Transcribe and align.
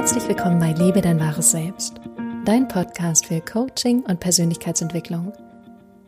Herzlich 0.00 0.28
willkommen 0.28 0.58
bei 0.58 0.72
Liebe 0.72 1.02
dein 1.02 1.20
wahres 1.20 1.50
Selbst, 1.50 2.00
dein 2.46 2.66
Podcast 2.68 3.26
für 3.26 3.42
Coaching 3.42 4.00
und 4.00 4.18
Persönlichkeitsentwicklung. 4.18 5.34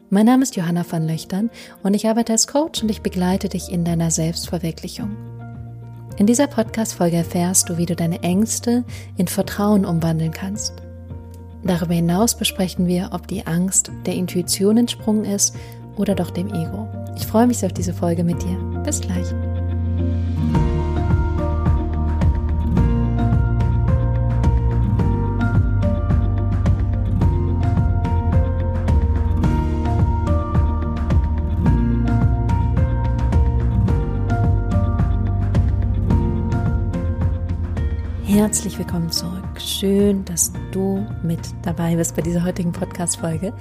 Mein 0.08 0.24
Name 0.24 0.44
ist 0.44 0.56
Johanna 0.56 0.82
van 0.88 1.06
Löchtern 1.06 1.50
und 1.82 1.92
ich 1.92 2.08
arbeite 2.08 2.32
als 2.32 2.46
Coach 2.46 2.82
und 2.82 2.90
ich 2.90 3.02
begleite 3.02 3.50
dich 3.50 3.70
in 3.70 3.84
deiner 3.84 4.10
Selbstverwirklichung. 4.10 5.14
In 6.16 6.26
dieser 6.26 6.46
Podcast-Folge 6.46 7.18
erfährst 7.18 7.68
du, 7.68 7.76
wie 7.76 7.84
du 7.84 7.94
deine 7.94 8.22
Ängste 8.22 8.82
in 9.18 9.28
Vertrauen 9.28 9.84
umwandeln 9.84 10.32
kannst. 10.32 10.72
Darüber 11.62 11.92
hinaus 11.92 12.34
besprechen 12.34 12.86
wir, 12.86 13.10
ob 13.12 13.28
die 13.28 13.46
Angst 13.46 13.92
der 14.06 14.14
Intuition 14.14 14.78
entsprungen 14.78 15.26
ist 15.26 15.54
oder 15.96 16.14
doch 16.14 16.30
dem 16.30 16.48
Ego. 16.48 16.88
Ich 17.18 17.26
freue 17.26 17.46
mich 17.46 17.62
auf 17.62 17.74
diese 17.74 17.92
Folge 17.92 18.24
mit 18.24 18.42
dir. 18.42 18.56
Bis 18.84 19.02
gleich. 19.02 19.26
Herzlich 38.42 38.76
willkommen 38.76 39.08
zurück. 39.08 39.60
Schön, 39.60 40.24
dass 40.24 40.50
du 40.72 41.06
mit 41.22 41.38
dabei 41.62 41.94
bist 41.94 42.16
bei 42.16 42.22
dieser 42.22 42.42
heutigen 42.42 42.72
Podcast-Folge. 42.72 43.54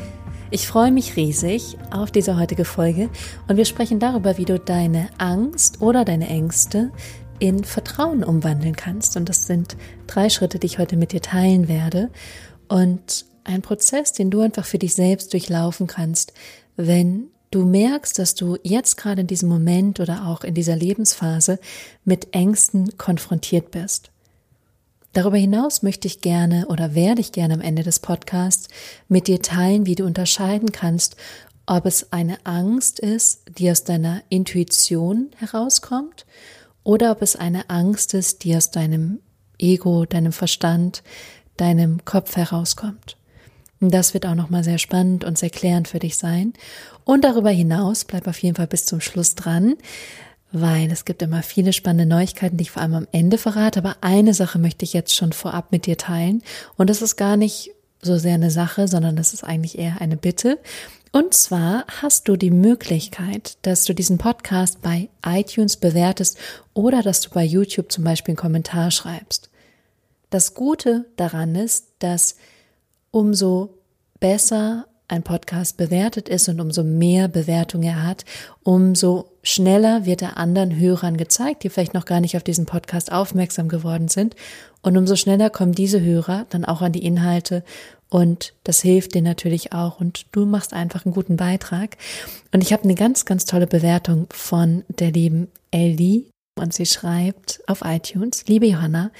Ich 0.49 0.67
freue 0.67 0.91
mich 0.91 1.15
riesig 1.15 1.77
auf 1.91 2.09
diese 2.09 2.35
heutige 2.35 2.65
Folge 2.65 3.11
und 3.47 3.57
wir 3.57 3.65
sprechen 3.65 3.99
darüber, 3.99 4.39
wie 4.39 4.45
du 4.45 4.57
deine 4.57 5.09
Angst 5.19 5.83
oder 5.83 6.03
deine 6.03 6.27
Ängste 6.27 6.91
in 7.37 7.63
Vertrauen 7.63 8.23
umwandeln 8.23 8.75
kannst. 8.75 9.17
Und 9.17 9.29
das 9.29 9.45
sind 9.45 9.77
drei 10.07 10.29
Schritte, 10.29 10.57
die 10.57 10.65
ich 10.65 10.79
heute 10.79 10.97
mit 10.97 11.11
dir 11.11 11.21
teilen 11.21 11.67
werde. 11.67 12.09
Und 12.67 13.25
ein 13.43 13.61
Prozess, 13.61 14.13
den 14.13 14.31
du 14.31 14.41
einfach 14.41 14.65
für 14.65 14.79
dich 14.79 14.95
selbst 14.95 15.31
durchlaufen 15.31 15.85
kannst, 15.85 16.33
wenn 16.75 17.27
du 17.51 17.65
merkst, 17.65 18.17
dass 18.17 18.33
du 18.33 18.57
jetzt 18.63 18.97
gerade 18.97 19.21
in 19.21 19.27
diesem 19.27 19.47
Moment 19.47 19.99
oder 19.99 20.25
auch 20.25 20.43
in 20.43 20.55
dieser 20.55 20.75
Lebensphase 20.75 21.59
mit 22.03 22.33
Ängsten 22.33 22.97
konfrontiert 22.97 23.69
bist. 23.69 24.10
Darüber 25.13 25.37
hinaus 25.37 25.83
möchte 25.83 26.07
ich 26.07 26.21
gerne 26.21 26.67
oder 26.67 26.95
werde 26.95 27.19
ich 27.19 27.33
gerne 27.33 27.53
am 27.53 27.61
Ende 27.61 27.83
des 27.83 27.99
Podcasts 27.99 28.69
mit 29.09 29.27
dir 29.27 29.41
teilen, 29.41 29.85
wie 29.85 29.95
du 29.95 30.05
unterscheiden 30.05 30.71
kannst, 30.71 31.17
ob 31.65 31.85
es 31.85 32.13
eine 32.13 32.37
Angst 32.45 32.99
ist, 32.99 33.43
die 33.57 33.69
aus 33.69 33.83
deiner 33.83 34.21
Intuition 34.29 35.29
herauskommt 35.37 36.25
oder 36.83 37.11
ob 37.11 37.21
es 37.21 37.35
eine 37.35 37.69
Angst 37.69 38.13
ist, 38.13 38.43
die 38.43 38.55
aus 38.55 38.71
deinem 38.71 39.19
Ego, 39.59 40.05
deinem 40.05 40.31
Verstand, 40.31 41.03
deinem 41.57 42.03
Kopf 42.05 42.35
herauskommt. 42.37 43.17
Das 43.81 44.13
wird 44.13 44.25
auch 44.25 44.35
nochmal 44.35 44.63
sehr 44.63 44.77
spannend 44.77 45.23
und 45.23 45.37
sehr 45.37 45.49
klärend 45.49 45.87
für 45.87 45.99
dich 45.99 46.17
sein. 46.17 46.53
Und 47.03 47.23
darüber 47.23 47.49
hinaus, 47.49 48.05
bleib 48.05 48.27
auf 48.27 48.37
jeden 48.39 48.55
Fall 48.55 48.67
bis 48.67 48.85
zum 48.85 49.01
Schluss 49.01 49.35
dran, 49.35 49.75
weil 50.51 50.91
es 50.91 51.05
gibt 51.05 51.21
immer 51.21 51.43
viele 51.43 51.73
spannende 51.73 52.05
Neuigkeiten, 52.05 52.57
die 52.57 52.63
ich 52.63 52.71
vor 52.71 52.81
allem 52.81 52.93
am 52.93 53.07
Ende 53.11 53.37
verrate. 53.37 53.79
Aber 53.79 53.97
eine 54.01 54.33
Sache 54.33 54.59
möchte 54.59 54.85
ich 54.85 54.93
jetzt 54.93 55.15
schon 55.15 55.33
vorab 55.33 55.71
mit 55.71 55.85
dir 55.85 55.97
teilen. 55.97 56.43
Und 56.77 56.89
das 56.89 57.01
ist 57.01 57.15
gar 57.15 57.37
nicht 57.37 57.71
so 58.01 58.17
sehr 58.17 58.35
eine 58.35 58.51
Sache, 58.51 58.87
sondern 58.87 59.15
das 59.15 59.33
ist 59.33 59.43
eigentlich 59.43 59.77
eher 59.77 60.01
eine 60.01 60.17
Bitte. 60.17 60.59
Und 61.11 61.33
zwar 61.33 61.85
hast 62.01 62.27
du 62.27 62.37
die 62.37 62.51
Möglichkeit, 62.51 63.57
dass 63.63 63.83
du 63.83 63.93
diesen 63.93 64.17
Podcast 64.17 64.81
bei 64.81 65.09
iTunes 65.25 65.77
bewertest 65.77 66.37
oder 66.73 67.01
dass 67.01 67.21
du 67.21 67.29
bei 67.29 67.43
YouTube 67.43 67.91
zum 67.91 68.03
Beispiel 68.03 68.31
einen 68.31 68.37
Kommentar 68.37 68.91
schreibst. 68.91 69.49
Das 70.29 70.53
Gute 70.53 71.05
daran 71.17 71.55
ist, 71.55 71.87
dass 71.99 72.37
umso 73.11 73.77
besser 74.21 74.87
ein 75.09 75.23
Podcast 75.23 75.75
bewertet 75.75 76.29
ist 76.29 76.47
und 76.47 76.61
umso 76.61 76.83
mehr 76.83 77.27
Bewertung 77.27 77.83
er 77.83 78.03
hat, 78.03 78.23
umso 78.63 79.30
schneller 79.43 80.05
wird 80.05 80.21
er 80.21 80.37
anderen 80.37 80.77
Hörern 80.77 81.17
gezeigt, 81.17 81.63
die 81.63 81.69
vielleicht 81.69 81.93
noch 81.93 82.05
gar 82.05 82.19
nicht 82.19 82.37
auf 82.37 82.43
diesen 82.43 82.65
Podcast 82.65 83.11
aufmerksam 83.11 83.67
geworden 83.67 84.07
sind. 84.07 84.35
Und 84.81 84.97
umso 84.97 85.15
schneller 85.15 85.49
kommen 85.49 85.73
diese 85.73 86.01
Hörer 86.01 86.45
dann 86.49 86.65
auch 86.65 86.81
an 86.81 86.91
die 86.91 87.05
Inhalte 87.05 87.63
und 88.11 88.53
das 88.65 88.81
hilft 88.81 89.15
dir 89.15 89.21
natürlich 89.21 89.71
auch 89.71 90.01
und 90.01 90.25
du 90.33 90.45
machst 90.45 90.73
einfach 90.73 91.05
einen 91.05 91.13
guten 91.13 91.37
Beitrag. 91.37 91.95
Und 92.51 92.61
ich 92.61 92.73
habe 92.73 92.83
eine 92.83 92.95
ganz, 92.95 93.23
ganz 93.23 93.45
tolle 93.45 93.67
Bewertung 93.67 94.27
von 94.33 94.83
der 94.89 95.11
lieben 95.11 95.47
Ellie 95.71 96.25
und 96.55 96.73
sie 96.73 96.85
schreibt 96.85 97.61
auf 97.67 97.83
iTunes, 97.85 98.43
liebe 98.47 98.65
Johanna, 98.65 99.11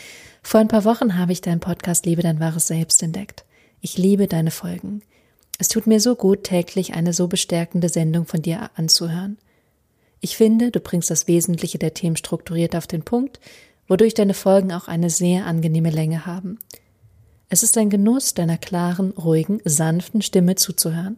vor 0.44 0.60
ein 0.60 0.68
paar 0.68 0.84
Wochen 0.84 1.18
habe 1.18 1.32
ich 1.32 1.40
deinen 1.40 1.62
Podcast 1.62 2.06
Liebe 2.06 2.22
dein 2.22 2.42
wahres 2.42 2.68
Selbst 2.68 3.02
entdeckt. 3.02 3.46
Ich 3.80 3.98
liebe 3.98 4.28
deine 4.28 4.52
Folgen. 4.52 5.04
Es 5.58 5.70
tut 5.70 5.88
mir 5.88 6.02
so 6.02 6.16
gut, 6.16 6.44
täglich 6.44 6.94
eine 6.94 7.14
so 7.14 7.30
bestärkende 7.30 7.88
Sendung 7.88 8.26
von 8.26 8.42
dir 8.42 8.72
anzuhören. 8.76 9.38
Ich 10.22 10.38
finde, 10.38 10.70
du 10.70 10.80
bringst 10.80 11.10
das 11.10 11.28
Wesentliche 11.28 11.80
der 11.80 11.96
Themen 11.96 12.16
strukturiert 12.16 12.76
auf 12.76 12.86
den 12.86 13.02
Punkt, 13.02 13.40
wodurch 13.88 14.14
deine 14.14 14.36
Folgen 14.36 14.72
auch 14.72 14.88
eine 14.88 15.10
sehr 15.10 15.46
angenehme 15.46 15.90
Länge 15.90 16.28
haben. 16.28 16.60
Es 17.50 17.64
ist 17.64 17.78
ein 17.78 17.90
Genuss, 17.90 18.36
deiner 18.36 18.58
klaren, 18.58 19.12
ruhigen, 19.12 19.60
sanften 19.66 20.22
Stimme 20.22 20.56
zuzuhören. 20.56 21.18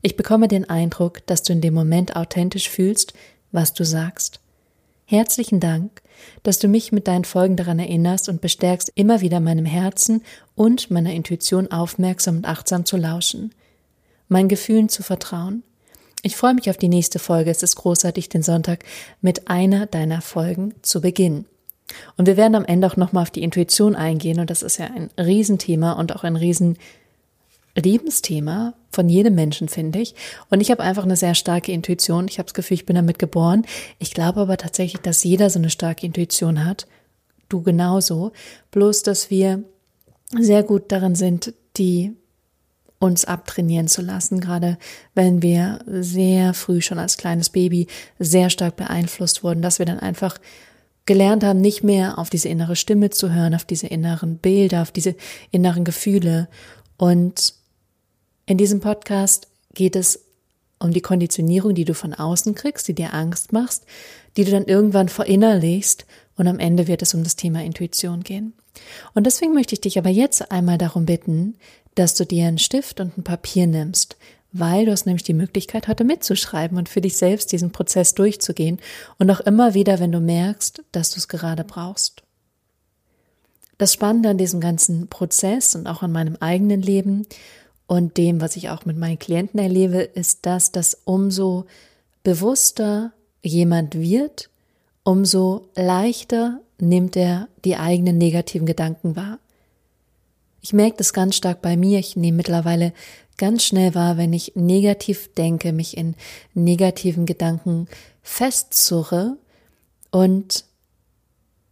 Ich 0.00 0.16
bekomme 0.16 0.48
den 0.48 0.70
Eindruck, 0.70 1.26
dass 1.26 1.42
du 1.42 1.52
in 1.52 1.60
dem 1.60 1.74
Moment 1.74 2.16
authentisch 2.16 2.70
fühlst, 2.70 3.12
was 3.52 3.74
du 3.74 3.84
sagst. 3.84 4.40
Herzlichen 5.04 5.58
Dank, 5.58 6.00
dass 6.44 6.60
du 6.60 6.68
mich 6.68 6.92
mit 6.92 7.08
deinen 7.08 7.24
Folgen 7.24 7.56
daran 7.56 7.80
erinnerst 7.80 8.28
und 8.28 8.40
bestärkst, 8.40 8.92
immer 8.94 9.20
wieder 9.22 9.40
meinem 9.40 9.66
Herzen 9.66 10.22
und 10.54 10.90
meiner 10.90 11.12
Intuition 11.12 11.70
aufmerksam 11.72 12.38
und 12.38 12.44
achtsam 12.46 12.84
zu 12.84 12.96
lauschen, 12.96 13.52
meinen 14.28 14.48
Gefühlen 14.48 14.88
zu 14.88 15.02
vertrauen. 15.02 15.64
Ich 16.22 16.36
freue 16.36 16.54
mich 16.54 16.68
auf 16.68 16.76
die 16.76 16.88
nächste 16.88 17.18
Folge. 17.18 17.50
Es 17.50 17.62
ist 17.62 17.76
großartig, 17.76 18.28
den 18.28 18.42
Sonntag 18.42 18.84
mit 19.20 19.48
einer 19.48 19.86
deiner 19.86 20.20
Folgen 20.20 20.74
zu 20.82 21.00
beginnen. 21.00 21.46
Und 22.16 22.26
wir 22.26 22.36
werden 22.36 22.54
am 22.54 22.64
Ende 22.64 22.86
auch 22.86 22.96
nochmal 22.96 23.22
auf 23.22 23.30
die 23.30 23.42
Intuition 23.42 23.96
eingehen 23.96 24.38
und 24.38 24.50
das 24.50 24.62
ist 24.62 24.78
ja 24.78 24.86
ein 24.86 25.10
Riesenthema 25.18 25.92
und 25.92 26.14
auch 26.14 26.22
ein 26.22 26.36
riesen 26.36 26.76
Lebensthema 27.76 28.74
von 28.90 29.08
jedem 29.08 29.34
Menschen, 29.34 29.68
finde 29.68 30.00
ich. 30.00 30.14
Und 30.50 30.60
ich 30.60 30.70
habe 30.70 30.82
einfach 30.82 31.04
eine 31.04 31.16
sehr 31.16 31.34
starke 31.34 31.72
Intuition. 31.72 32.26
Ich 32.28 32.38
habe 32.38 32.46
das 32.46 32.54
Gefühl, 32.54 32.76
ich 32.76 32.86
bin 32.86 32.96
damit 32.96 33.18
geboren. 33.18 33.64
Ich 33.98 34.12
glaube 34.12 34.40
aber 34.40 34.56
tatsächlich, 34.56 35.02
dass 35.02 35.24
jeder 35.24 35.50
so 35.50 35.58
eine 35.58 35.70
starke 35.70 36.06
Intuition 36.06 36.64
hat. 36.64 36.86
Du 37.48 37.62
genauso. 37.62 38.32
Bloß, 38.70 39.02
dass 39.02 39.30
wir 39.30 39.62
sehr 40.36 40.62
gut 40.62 40.92
darin 40.92 41.14
sind, 41.14 41.54
die 41.76 42.16
uns 43.00 43.24
abtrainieren 43.24 43.88
zu 43.88 44.02
lassen, 44.02 44.40
gerade 44.40 44.78
wenn 45.14 45.42
wir 45.42 45.80
sehr 45.86 46.54
früh 46.54 46.80
schon 46.80 46.98
als 46.98 47.16
kleines 47.16 47.48
Baby 47.50 47.88
sehr 48.18 48.50
stark 48.50 48.76
beeinflusst 48.76 49.42
wurden, 49.42 49.62
dass 49.62 49.78
wir 49.80 49.86
dann 49.86 49.98
einfach 49.98 50.38
gelernt 51.06 51.42
haben, 51.42 51.60
nicht 51.60 51.82
mehr 51.82 52.18
auf 52.18 52.30
diese 52.30 52.48
innere 52.48 52.76
Stimme 52.76 53.10
zu 53.10 53.32
hören, 53.32 53.54
auf 53.54 53.64
diese 53.64 53.86
inneren 53.86 54.36
Bilder, 54.36 54.82
auf 54.82 54.92
diese 54.92 55.16
inneren 55.50 55.84
Gefühle 55.84 56.48
und 56.98 57.54
in 58.44 58.58
diesem 58.58 58.80
Podcast 58.80 59.48
geht 59.74 59.96
es 59.96 60.26
um 60.78 60.92
die 60.92 61.00
Konditionierung, 61.00 61.74
die 61.74 61.84
du 61.84 61.94
von 61.94 62.14
außen 62.14 62.54
kriegst, 62.54 62.88
die 62.88 62.94
dir 62.94 63.14
Angst 63.14 63.52
machst, 63.52 63.86
die 64.36 64.44
du 64.44 64.50
dann 64.50 64.64
irgendwann 64.64 65.08
verinnerlichst 65.08 66.04
und 66.36 66.48
am 66.48 66.58
Ende 66.58 66.88
wird 66.88 67.02
es 67.02 67.14
um 67.14 67.22
das 67.22 67.36
Thema 67.36 67.62
Intuition 67.62 68.22
gehen. 68.22 68.54
Und 69.14 69.26
deswegen 69.26 69.54
möchte 69.54 69.74
ich 69.74 69.80
dich 69.80 69.98
aber 69.98 70.10
jetzt 70.10 70.50
einmal 70.50 70.78
darum 70.78 71.06
bitten, 71.06 71.56
dass 72.00 72.14
du 72.14 72.24
dir 72.24 72.46
einen 72.46 72.58
Stift 72.58 72.98
und 72.98 73.18
ein 73.18 73.24
Papier 73.24 73.66
nimmst, 73.66 74.16
weil 74.52 74.86
du 74.86 74.92
hast 74.92 75.04
nämlich 75.04 75.22
die 75.22 75.34
Möglichkeit, 75.34 75.86
heute 75.86 76.04
mitzuschreiben 76.04 76.78
und 76.78 76.88
für 76.88 77.02
dich 77.02 77.18
selbst 77.18 77.52
diesen 77.52 77.72
Prozess 77.72 78.14
durchzugehen 78.14 78.80
und 79.18 79.30
auch 79.30 79.40
immer 79.40 79.74
wieder, 79.74 80.00
wenn 80.00 80.10
du 80.10 80.18
merkst, 80.18 80.82
dass 80.92 81.10
du 81.10 81.18
es 81.18 81.28
gerade 81.28 81.62
brauchst. 81.62 82.22
Das 83.76 83.92
Spannende 83.92 84.30
an 84.30 84.38
diesem 84.38 84.60
ganzen 84.60 85.08
Prozess 85.08 85.74
und 85.74 85.86
auch 85.86 86.02
an 86.02 86.10
meinem 86.10 86.36
eigenen 86.40 86.80
Leben 86.80 87.26
und 87.86 88.16
dem, 88.16 88.40
was 88.40 88.56
ich 88.56 88.70
auch 88.70 88.86
mit 88.86 88.96
meinen 88.96 89.18
Klienten 89.18 89.60
erlebe, 89.60 89.98
ist 90.00 90.46
das, 90.46 90.72
dass 90.72 91.02
umso 91.04 91.66
bewusster 92.22 93.12
jemand 93.42 93.94
wird, 93.94 94.48
umso 95.04 95.68
leichter 95.74 96.60
nimmt 96.78 97.14
er 97.14 97.48
die 97.66 97.76
eigenen 97.76 98.16
negativen 98.16 98.66
Gedanken 98.66 99.16
wahr. 99.16 99.38
Ich 100.60 100.72
merke 100.72 100.96
das 100.98 101.12
ganz 101.12 101.36
stark 101.36 101.62
bei 101.62 101.76
mir. 101.76 101.98
Ich 101.98 102.16
nehme 102.16 102.38
mittlerweile 102.38 102.92
ganz 103.36 103.64
schnell 103.64 103.94
wahr, 103.94 104.16
wenn 104.16 104.32
ich 104.32 104.52
negativ 104.54 105.32
denke, 105.34 105.72
mich 105.72 105.96
in 105.96 106.14
negativen 106.54 107.24
Gedanken 107.26 107.88
festzurre. 108.22 109.38
Und 110.10 110.64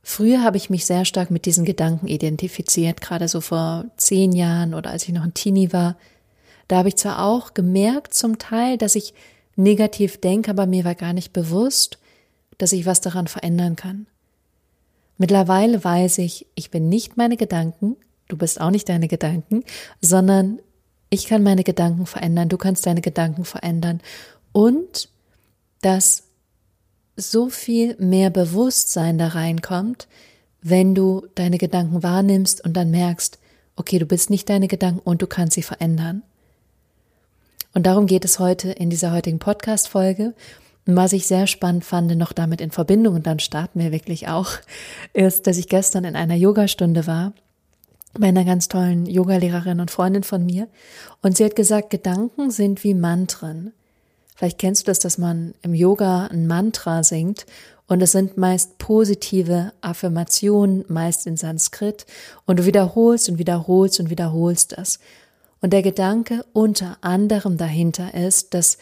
früher 0.02 0.42
habe 0.42 0.56
ich 0.56 0.70
mich 0.70 0.86
sehr 0.86 1.04
stark 1.04 1.30
mit 1.30 1.44
diesen 1.44 1.64
Gedanken 1.64 2.06
identifiziert, 2.06 3.00
gerade 3.00 3.28
so 3.28 3.40
vor 3.40 3.84
zehn 3.96 4.32
Jahren 4.32 4.74
oder 4.74 4.90
als 4.90 5.04
ich 5.04 5.12
noch 5.12 5.24
ein 5.24 5.34
Teenie 5.34 5.72
war. 5.72 5.96
Da 6.68 6.78
habe 6.78 6.88
ich 6.88 6.96
zwar 6.96 7.24
auch 7.24 7.54
gemerkt 7.54 8.14
zum 8.14 8.38
Teil, 8.38 8.78
dass 8.78 8.94
ich 8.94 9.12
negativ 9.56 10.20
denke, 10.20 10.50
aber 10.50 10.66
mir 10.66 10.84
war 10.84 10.94
gar 10.94 11.12
nicht 11.12 11.32
bewusst, 11.32 11.98
dass 12.58 12.72
ich 12.72 12.86
was 12.86 13.00
daran 13.00 13.26
verändern 13.26 13.76
kann. 13.76 14.06
Mittlerweile 15.18 15.82
weiß 15.82 16.18
ich, 16.18 16.46
ich 16.54 16.70
bin 16.70 16.88
nicht 16.88 17.16
meine 17.16 17.36
Gedanken, 17.36 17.96
du 18.28 18.36
bist 18.36 18.60
auch 18.60 18.70
nicht 18.70 18.88
deine 18.88 19.08
Gedanken, 19.08 19.64
sondern 20.00 20.60
ich 21.10 21.26
kann 21.26 21.42
meine 21.42 21.64
Gedanken 21.64 22.06
verändern, 22.06 22.48
du 22.48 22.58
kannst 22.58 22.86
deine 22.86 23.00
Gedanken 23.00 23.44
verändern 23.44 24.00
und 24.52 25.08
dass 25.80 26.24
so 27.16 27.48
viel 27.48 27.96
mehr 27.98 28.30
Bewusstsein 28.30 29.18
da 29.18 29.28
reinkommt, 29.28 30.06
wenn 30.60 30.94
du 30.94 31.26
deine 31.34 31.58
Gedanken 31.58 32.02
wahrnimmst 32.02 32.64
und 32.64 32.74
dann 32.76 32.90
merkst, 32.90 33.38
okay, 33.76 33.98
du 33.98 34.06
bist 34.06 34.30
nicht 34.30 34.48
deine 34.48 34.68
Gedanken 34.68 35.00
und 35.00 35.22
du 35.22 35.26
kannst 35.26 35.54
sie 35.54 35.62
verändern. 35.62 36.22
Und 37.74 37.86
darum 37.86 38.06
geht 38.06 38.24
es 38.24 38.38
heute 38.38 38.70
in 38.70 38.90
dieser 38.90 39.12
heutigen 39.12 39.38
Podcast-Folge. 39.38 40.34
Und 40.86 40.96
was 40.96 41.12
ich 41.12 41.26
sehr 41.26 41.46
spannend 41.46 41.84
fand, 41.84 42.16
noch 42.16 42.32
damit 42.32 42.60
in 42.60 42.70
Verbindung, 42.70 43.14
und 43.14 43.26
dann 43.26 43.38
starten 43.38 43.78
wir 43.78 43.92
wirklich 43.92 44.28
auch, 44.28 44.50
ist, 45.12 45.46
dass 45.46 45.58
ich 45.58 45.68
gestern 45.68 46.04
in 46.04 46.16
einer 46.16 46.34
Yogastunde 46.34 47.06
war 47.06 47.32
bei 48.18 48.28
einer 48.28 48.44
ganz 48.44 48.68
tollen 48.68 49.06
Yogalehrerin 49.06 49.80
und 49.80 49.90
Freundin 49.90 50.22
von 50.22 50.44
mir. 50.44 50.68
Und 51.22 51.36
sie 51.36 51.44
hat 51.44 51.56
gesagt, 51.56 51.90
Gedanken 51.90 52.50
sind 52.50 52.84
wie 52.84 52.94
Mantren. 52.94 53.72
Vielleicht 54.34 54.58
kennst 54.58 54.82
du 54.82 54.86
das, 54.86 55.00
dass 55.00 55.18
man 55.18 55.54
im 55.62 55.74
Yoga 55.74 56.26
ein 56.26 56.46
Mantra 56.46 57.02
singt 57.02 57.46
und 57.88 58.02
es 58.02 58.12
sind 58.12 58.36
meist 58.36 58.78
positive 58.78 59.72
Affirmationen, 59.80 60.84
meist 60.88 61.26
in 61.26 61.36
Sanskrit 61.36 62.06
und 62.46 62.60
du 62.60 62.64
wiederholst 62.66 63.28
und 63.28 63.38
wiederholst 63.38 63.98
und 63.98 64.10
wiederholst 64.10 64.78
das. 64.78 65.00
Und 65.60 65.72
der 65.72 65.82
Gedanke 65.82 66.44
unter 66.52 66.98
anderem 67.00 67.56
dahinter 67.56 68.14
ist, 68.14 68.54
dass 68.54 68.78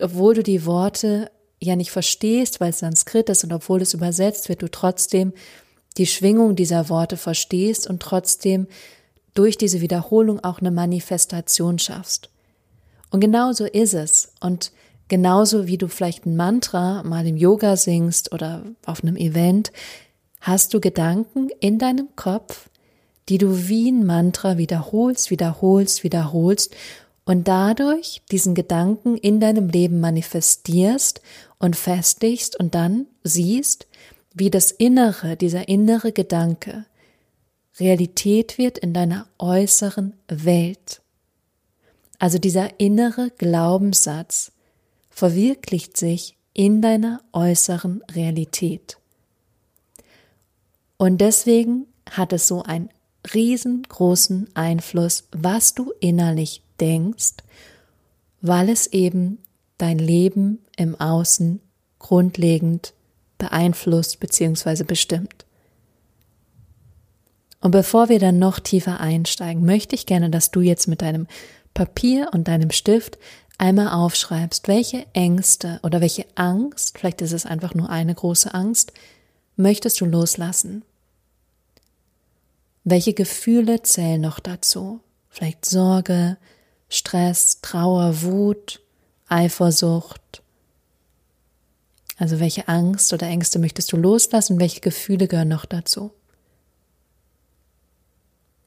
obwohl 0.00 0.34
du 0.34 0.42
die 0.42 0.64
Worte 0.64 1.30
ja 1.60 1.74
nicht 1.74 1.90
verstehst, 1.90 2.60
weil 2.60 2.70
es 2.70 2.78
Sanskrit 2.78 3.28
ist 3.30 3.42
und 3.42 3.52
obwohl 3.52 3.82
es 3.82 3.94
übersetzt 3.94 4.48
wird, 4.48 4.62
du 4.62 4.70
trotzdem 4.70 5.32
die 5.98 6.06
Schwingung 6.06 6.56
dieser 6.56 6.88
Worte 6.88 7.16
verstehst 7.16 7.88
und 7.88 8.00
trotzdem 8.00 8.66
durch 9.34 9.58
diese 9.58 9.80
Wiederholung 9.80 10.42
auch 10.42 10.60
eine 10.60 10.70
Manifestation 10.70 11.78
schaffst. 11.78 12.30
Und 13.10 13.20
genauso 13.20 13.64
ist 13.64 13.94
es. 13.94 14.32
Und 14.40 14.72
genauso 15.08 15.66
wie 15.66 15.78
du 15.78 15.88
vielleicht 15.88 16.26
ein 16.26 16.36
Mantra 16.36 17.02
mal 17.02 17.26
im 17.26 17.36
Yoga 17.36 17.76
singst 17.76 18.32
oder 18.32 18.64
auf 18.84 19.02
einem 19.02 19.16
Event, 19.16 19.72
hast 20.40 20.74
du 20.74 20.80
Gedanken 20.80 21.48
in 21.60 21.78
deinem 21.78 22.08
Kopf, 22.16 22.68
die 23.28 23.38
du 23.38 23.68
wie 23.68 23.90
ein 23.90 24.06
Mantra 24.06 24.56
wiederholst, 24.56 25.30
wiederholst, 25.30 26.04
wiederholst 26.04 26.74
und 27.24 27.46
dadurch 27.46 28.22
diesen 28.30 28.54
Gedanken 28.54 29.16
in 29.16 29.38
deinem 29.38 29.68
Leben 29.68 30.00
manifestierst 30.00 31.20
und 31.58 31.76
festigst 31.76 32.58
und 32.58 32.74
dann 32.74 33.06
siehst, 33.22 33.86
wie 34.38 34.50
das 34.50 34.70
Innere, 34.70 35.36
dieser 35.36 35.68
innere 35.68 36.12
Gedanke 36.12 36.84
Realität 37.78 38.58
wird 38.58 38.78
in 38.78 38.92
deiner 38.92 39.26
äußeren 39.38 40.14
Welt. 40.28 41.00
Also 42.18 42.38
dieser 42.38 42.80
innere 42.80 43.30
Glaubenssatz 43.30 44.52
verwirklicht 45.10 45.96
sich 45.96 46.36
in 46.54 46.82
deiner 46.82 47.20
äußeren 47.32 48.02
Realität. 48.10 48.98
Und 50.96 51.20
deswegen 51.20 51.86
hat 52.10 52.32
es 52.32 52.48
so 52.48 52.64
einen 52.64 52.90
riesengroßen 53.32 54.48
Einfluss, 54.54 55.28
was 55.30 55.74
du 55.74 55.92
innerlich 56.00 56.62
denkst, 56.80 57.34
weil 58.40 58.68
es 58.68 58.88
eben 58.88 59.38
dein 59.76 59.98
Leben 59.98 60.58
im 60.76 61.00
Außen 61.00 61.60
grundlegend 62.00 62.94
beeinflusst 63.38 64.20
bzw. 64.20 64.84
bestimmt. 64.84 65.46
Und 67.60 67.72
bevor 67.72 68.08
wir 68.08 68.18
dann 68.18 68.38
noch 68.38 68.60
tiefer 68.60 69.00
einsteigen, 69.00 69.64
möchte 69.64 69.94
ich 69.94 70.06
gerne, 70.06 70.30
dass 70.30 70.50
du 70.50 70.60
jetzt 70.60 70.86
mit 70.86 71.02
deinem 71.02 71.26
Papier 71.74 72.30
und 72.32 72.48
deinem 72.48 72.70
Stift 72.70 73.18
einmal 73.58 73.88
aufschreibst, 73.88 74.68
welche 74.68 75.06
Ängste 75.12 75.80
oder 75.82 76.00
welche 76.00 76.26
Angst, 76.36 76.98
vielleicht 76.98 77.20
ist 77.20 77.32
es 77.32 77.46
einfach 77.46 77.74
nur 77.74 77.90
eine 77.90 78.14
große 78.14 78.54
Angst, 78.54 78.92
möchtest 79.56 80.00
du 80.00 80.06
loslassen? 80.06 80.82
Welche 82.84 83.12
Gefühle 83.12 83.82
zählen 83.82 84.20
noch 84.20 84.38
dazu? 84.38 85.00
Vielleicht 85.28 85.66
Sorge, 85.66 86.38
Stress, 86.88 87.60
Trauer, 87.60 88.22
Wut, 88.22 88.80
Eifersucht. 89.28 90.42
Also 92.18 92.40
welche 92.40 92.66
Angst 92.66 93.12
oder 93.12 93.28
Ängste 93.28 93.58
möchtest 93.58 93.92
du 93.92 93.96
loslassen? 93.96 94.58
Welche 94.60 94.80
Gefühle 94.80 95.28
gehören 95.28 95.48
noch 95.48 95.64
dazu? 95.64 96.10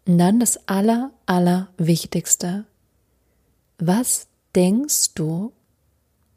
Und 0.08 0.18
dann 0.18 0.40
das 0.40 0.68
Aller, 0.68 1.12
Allerwichtigste. 1.26 2.66
Was 3.78 4.28
denkst 4.56 5.14
du, 5.16 5.52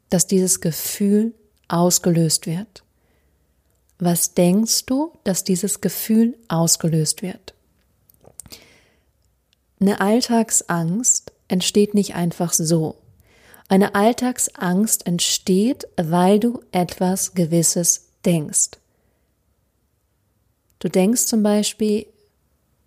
dass 0.09 0.27
dieses 0.27 0.61
Gefühl 0.61 1.33
ausgelöst 1.67 2.47
wird? 2.47 2.83
Was 3.97 4.33
denkst 4.33 4.85
du, 4.85 5.13
dass 5.23 5.45
dieses 5.45 5.79
Gefühl 5.79 6.37
ausgelöst 6.49 7.21
wird? 7.21 7.53
Eine 9.79 10.01
Alltagsangst 10.01 11.31
entsteht 11.47 11.93
nicht 11.93 12.15
einfach 12.15 12.51
so. 12.53 12.97
Eine 13.67 13.95
Alltagsangst 13.95 15.07
entsteht, 15.07 15.87
weil 15.97 16.39
du 16.39 16.61
etwas 16.71 17.33
Gewisses 17.33 18.05
denkst. 18.23 18.71
Du 20.79 20.89
denkst 20.89 21.25
zum 21.25 21.41
Beispiel, 21.41 22.05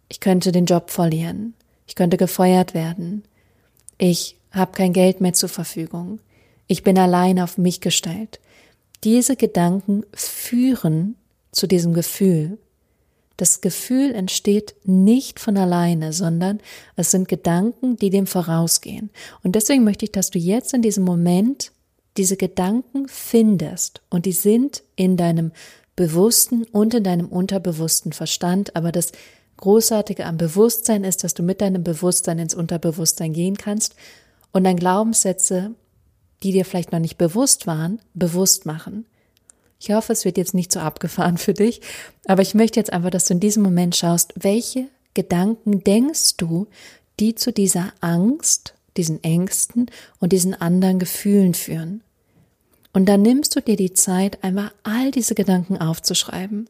ich 0.09 0.21
könnte 0.21 0.53
den 0.53 0.67
Job 0.67 0.91
verlieren, 0.91 1.55
ich 1.87 1.97
könnte 1.97 2.17
gefeuert 2.17 2.75
werden, 2.75 3.25
ich 3.99 4.37
habe 4.53 4.73
kein 4.73 4.93
Geld 4.93 5.21
mehr 5.21 5.35
zur 5.35 5.49
Verfügung, 5.49 6.21
ich 6.69 6.83
bin 6.85 6.99
allein 6.99 7.41
auf 7.41 7.59
mich 7.59 7.81
gestellt. 7.81 8.39
Diese 9.05 9.37
Gedanken 9.37 10.05
führen 10.13 11.17
zu 11.51 11.67
diesem 11.67 11.95
Gefühl. 11.95 12.59
Das 13.38 13.61
Gefühl 13.61 14.14
entsteht 14.14 14.75
nicht 14.85 15.38
von 15.38 15.56
alleine, 15.56 16.12
sondern 16.12 16.58
es 16.96 17.12
sind 17.12 17.29
Gedanken, 17.29 17.96
die 17.96 18.11
dem 18.11 18.26
vorausgehen. 18.26 19.11
Und 19.44 19.55
deswegen 19.55 19.85
möchte 19.85 20.05
ich, 20.05 20.12
dass 20.12 20.31
du 20.31 20.40
jetzt 20.40 20.75
in 20.75 20.82
diesem 20.82 21.05
Moment 21.05 21.70
diese 22.17 22.37
Gedanken 22.37 23.07
findest 23.07 24.02
und 24.11 24.26
die 24.26 24.33
sind 24.33 24.83
in 24.97 25.16
deinem 25.16 25.52
bewussten 25.95 26.64
und 26.64 26.95
in 26.95 27.04
deinem 27.04 27.28
unterbewussten 27.28 28.12
Verstand, 28.12 28.75
aber 28.75 28.90
das 28.90 29.12
Großartige 29.57 30.26
am 30.26 30.37
Bewusstsein 30.37 31.04
ist, 31.04 31.23
dass 31.23 31.35
du 31.35 31.45
mit 31.45 31.61
deinem 31.61 31.85
Bewusstsein 31.85 32.40
ins 32.40 32.54
Unterbewusstsein 32.54 33.33
gehen 33.33 33.57
kannst 33.57 33.95
und 34.52 34.64
dann 34.64 34.76
Glaubenssätze, 34.76 35.76
die 36.42 36.50
dir 36.50 36.64
vielleicht 36.64 36.90
noch 36.90 36.99
nicht 36.99 37.18
bewusst 37.18 37.68
waren, 37.68 38.00
bewusst 38.14 38.66
machen. 38.66 39.07
Ich 39.80 39.90
hoffe, 39.92 40.12
es 40.12 40.25
wird 40.25 40.37
jetzt 40.37 40.54
nicht 40.54 40.73
so 40.73 40.80
abgefahren 40.80 41.38
für 41.38 41.54
dich, 41.54 41.80
aber 42.26 42.42
ich 42.42 42.54
möchte 42.54 42.80
jetzt 42.80 42.92
einfach, 42.92 43.11
dass 43.11 43.26
du 43.26 43.35
in 43.35 43.40
diesem 43.40 43.62
Moment 43.62 43.94
schaust, 43.94 44.32
welche 44.37 44.88
Gedanken 45.14 45.85
denkst 45.85 46.37
du, 46.37 46.66
die 47.20 47.35
zu 47.35 47.52
dieser 47.52 47.92
Angst, 48.00 48.75
diesen 48.97 49.23
Ängsten 49.23 49.90
und 50.18 50.32
diesen 50.32 50.54
anderen 50.61 50.99
Gefühlen 50.99 51.54
führen. 51.54 52.02
Und 52.92 53.06
dann 53.06 53.23
nimmst 53.23 53.54
du 53.54 53.61
dir 53.61 53.76
die 53.76 53.92
Zeit, 53.92 54.42
einmal 54.42 54.73
all 54.82 55.11
diese 55.11 55.35
Gedanken 55.35 55.76
aufzuschreiben. 55.78 56.68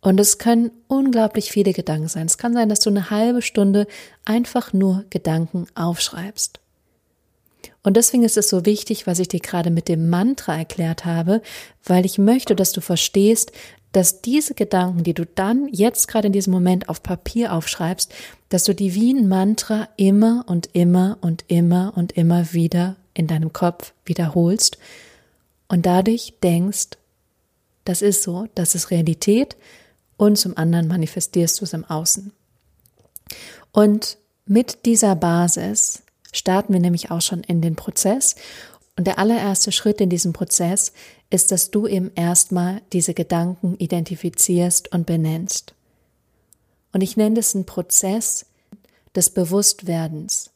Und 0.00 0.20
es 0.20 0.38
können 0.38 0.70
unglaublich 0.88 1.50
viele 1.50 1.72
Gedanken 1.72 2.08
sein. 2.08 2.26
Es 2.26 2.38
kann 2.38 2.54
sein, 2.54 2.68
dass 2.68 2.80
du 2.80 2.90
eine 2.90 3.10
halbe 3.10 3.42
Stunde 3.42 3.86
einfach 4.24 4.72
nur 4.72 5.04
Gedanken 5.10 5.66
aufschreibst. 5.74 6.60
Und 7.86 7.96
deswegen 7.96 8.24
ist 8.24 8.36
es 8.36 8.48
so 8.48 8.66
wichtig, 8.66 9.06
was 9.06 9.20
ich 9.20 9.28
dir 9.28 9.38
gerade 9.38 9.70
mit 9.70 9.86
dem 9.86 10.10
Mantra 10.10 10.58
erklärt 10.58 11.04
habe, 11.04 11.40
weil 11.84 12.04
ich 12.04 12.18
möchte, 12.18 12.56
dass 12.56 12.72
du 12.72 12.80
verstehst, 12.80 13.52
dass 13.92 14.22
diese 14.22 14.54
Gedanken, 14.54 15.04
die 15.04 15.14
du 15.14 15.24
dann 15.24 15.68
jetzt 15.70 16.08
gerade 16.08 16.26
in 16.26 16.32
diesem 16.32 16.52
Moment 16.52 16.88
auf 16.88 17.00
Papier 17.04 17.52
aufschreibst, 17.52 18.12
dass 18.48 18.64
du 18.64 18.74
die 18.74 18.96
wie 18.96 19.14
ein 19.14 19.28
Mantra 19.28 19.88
immer 19.96 20.44
und 20.48 20.68
immer 20.72 21.18
und 21.20 21.44
immer 21.46 21.92
und 21.94 22.10
immer 22.10 22.52
wieder 22.52 22.96
in 23.14 23.28
deinem 23.28 23.52
Kopf 23.52 23.92
wiederholst 24.04 24.78
und 25.68 25.86
dadurch 25.86 26.34
denkst, 26.42 26.88
das 27.84 28.02
ist 28.02 28.24
so, 28.24 28.48
das 28.56 28.74
ist 28.74 28.90
Realität 28.90 29.56
und 30.16 30.36
zum 30.38 30.56
anderen 30.58 30.88
manifestierst 30.88 31.60
du 31.60 31.64
es 31.64 31.72
im 31.72 31.84
Außen. 31.84 32.32
Und 33.70 34.18
mit 34.44 34.86
dieser 34.86 35.14
Basis 35.14 36.02
starten 36.36 36.72
wir 36.72 36.80
nämlich 36.80 37.10
auch 37.10 37.20
schon 37.20 37.42
in 37.42 37.60
den 37.60 37.76
Prozess. 37.76 38.36
Und 38.96 39.06
der 39.06 39.18
allererste 39.18 39.72
Schritt 39.72 40.00
in 40.00 40.08
diesem 40.08 40.32
Prozess 40.32 40.92
ist, 41.30 41.52
dass 41.52 41.70
du 41.70 41.86
eben 41.86 42.10
erstmal 42.14 42.80
diese 42.92 43.14
Gedanken 43.14 43.76
identifizierst 43.78 44.92
und 44.92 45.06
benennst. 45.06 45.74
Und 46.92 47.02
ich 47.02 47.16
nenne 47.16 47.36
das 47.36 47.54
einen 47.54 47.66
Prozess 47.66 48.46
des 49.14 49.30
Bewusstwerdens. 49.30 50.50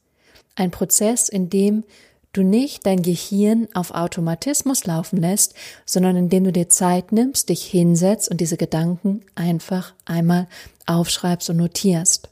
Ein 0.55 0.71
Prozess, 0.71 1.29
in 1.29 1.51
dem 1.51 1.85
du 2.33 2.43
nicht 2.43 2.87
dein 2.87 3.03
Gehirn 3.03 3.69
auf 3.75 3.91
Automatismus 3.91 4.85
laufen 4.85 5.19
lässt, 5.19 5.55
sondern 5.85 6.17
indem 6.17 6.45
du 6.45 6.53
dir 6.53 6.69
Zeit 6.69 7.13
nimmst, 7.13 7.49
dich 7.49 7.65
hinsetzt 7.65 8.31
und 8.31 8.41
diese 8.41 8.57
Gedanken 8.57 9.23
einfach 9.35 9.95
einmal 10.05 10.47
aufschreibst 10.87 11.51
und 11.51 11.57
notierst. 11.57 12.29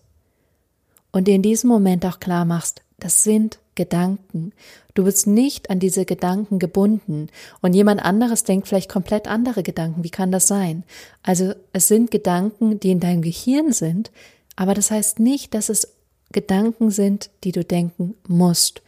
Und 1.10 1.26
dir 1.26 1.34
in 1.34 1.42
diesem 1.42 1.68
Moment 1.68 2.06
auch 2.06 2.20
klar 2.20 2.44
machst, 2.44 2.82
das 2.98 3.22
sind 3.22 3.58
Gedanken. 3.74 4.52
Du 4.94 5.04
bist 5.04 5.28
nicht 5.28 5.70
an 5.70 5.78
diese 5.78 6.04
Gedanken 6.04 6.58
gebunden 6.58 7.28
und 7.60 7.74
jemand 7.74 8.04
anderes 8.04 8.42
denkt 8.42 8.66
vielleicht 8.66 8.90
komplett 8.90 9.28
andere 9.28 9.62
Gedanken. 9.62 10.02
Wie 10.02 10.10
kann 10.10 10.32
das 10.32 10.48
sein? 10.48 10.82
Also 11.22 11.54
es 11.72 11.86
sind 11.86 12.10
Gedanken, 12.10 12.80
die 12.80 12.90
in 12.90 13.00
deinem 13.00 13.22
Gehirn 13.22 13.72
sind, 13.72 14.10
aber 14.56 14.74
das 14.74 14.90
heißt 14.90 15.20
nicht, 15.20 15.54
dass 15.54 15.68
es 15.68 15.94
Gedanken 16.32 16.90
sind, 16.90 17.30
die 17.44 17.52
du 17.52 17.64
denken 17.64 18.14
musst, 18.26 18.82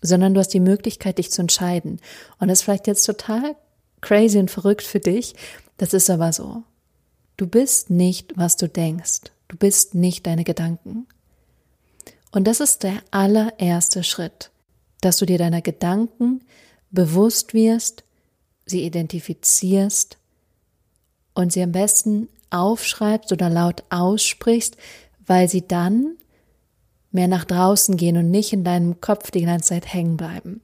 sondern 0.00 0.34
du 0.34 0.40
hast 0.40 0.54
die 0.54 0.60
Möglichkeit, 0.60 1.18
dich 1.18 1.32
zu 1.32 1.42
entscheiden. 1.42 2.00
Und 2.38 2.48
das 2.48 2.60
ist 2.60 2.64
vielleicht 2.64 2.86
jetzt 2.86 3.04
total 3.04 3.56
crazy 4.00 4.38
und 4.38 4.50
verrückt 4.50 4.82
für 4.82 5.00
dich. 5.00 5.34
Das 5.76 5.92
ist 5.92 6.08
aber 6.08 6.32
so. 6.32 6.62
Du 7.36 7.48
bist 7.48 7.90
nicht, 7.90 8.36
was 8.36 8.56
du 8.56 8.68
denkst. 8.68 9.32
Du 9.48 9.56
bist 9.56 9.94
nicht 9.94 10.26
deine 10.26 10.44
Gedanken. 10.44 11.08
Und 12.30 12.46
das 12.46 12.60
ist 12.60 12.82
der 12.82 13.02
allererste 13.10 14.04
Schritt, 14.04 14.50
dass 15.00 15.16
du 15.16 15.26
dir 15.26 15.38
deiner 15.38 15.62
Gedanken 15.62 16.42
bewusst 16.90 17.54
wirst, 17.54 18.04
sie 18.66 18.84
identifizierst 18.84 20.18
und 21.34 21.52
sie 21.52 21.62
am 21.62 21.72
besten 21.72 22.28
aufschreibst 22.50 23.32
oder 23.32 23.48
laut 23.48 23.84
aussprichst, 23.90 24.76
weil 25.26 25.48
sie 25.48 25.66
dann 25.66 26.16
mehr 27.10 27.28
nach 27.28 27.44
draußen 27.44 27.96
gehen 27.96 28.16
und 28.16 28.30
nicht 28.30 28.52
in 28.52 28.64
deinem 28.64 29.00
Kopf 29.00 29.30
die 29.30 29.42
ganze 29.42 29.70
Zeit 29.70 29.92
hängen 29.92 30.16
bleiben. 30.16 30.60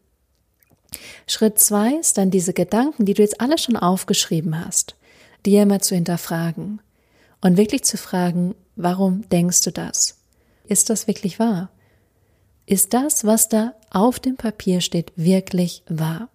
Schritt 1.26 1.58
zwei 1.58 1.94
ist 1.94 2.18
dann 2.18 2.30
diese 2.30 2.52
Gedanken, 2.52 3.04
die 3.04 3.14
du 3.14 3.22
jetzt 3.22 3.40
alle 3.40 3.58
schon 3.58 3.76
aufgeschrieben 3.76 4.64
hast, 4.64 4.96
dir 5.44 5.62
immer 5.62 5.80
zu 5.80 5.94
hinterfragen 5.94 6.80
und 7.40 7.56
wirklich 7.56 7.84
zu 7.84 7.96
fragen, 7.96 8.54
warum 8.76 9.28
denkst 9.28 9.62
du 9.62 9.72
das? 9.72 10.18
Ist 10.66 10.90
das 10.90 11.06
wirklich 11.06 11.38
wahr? 11.38 11.70
Ist 12.66 12.94
das, 12.94 13.24
was 13.24 13.48
da 13.48 13.74
auf 13.90 14.18
dem 14.18 14.36
Papier 14.36 14.80
steht, 14.80 15.12
wirklich 15.16 15.82
wahr? 15.88 16.28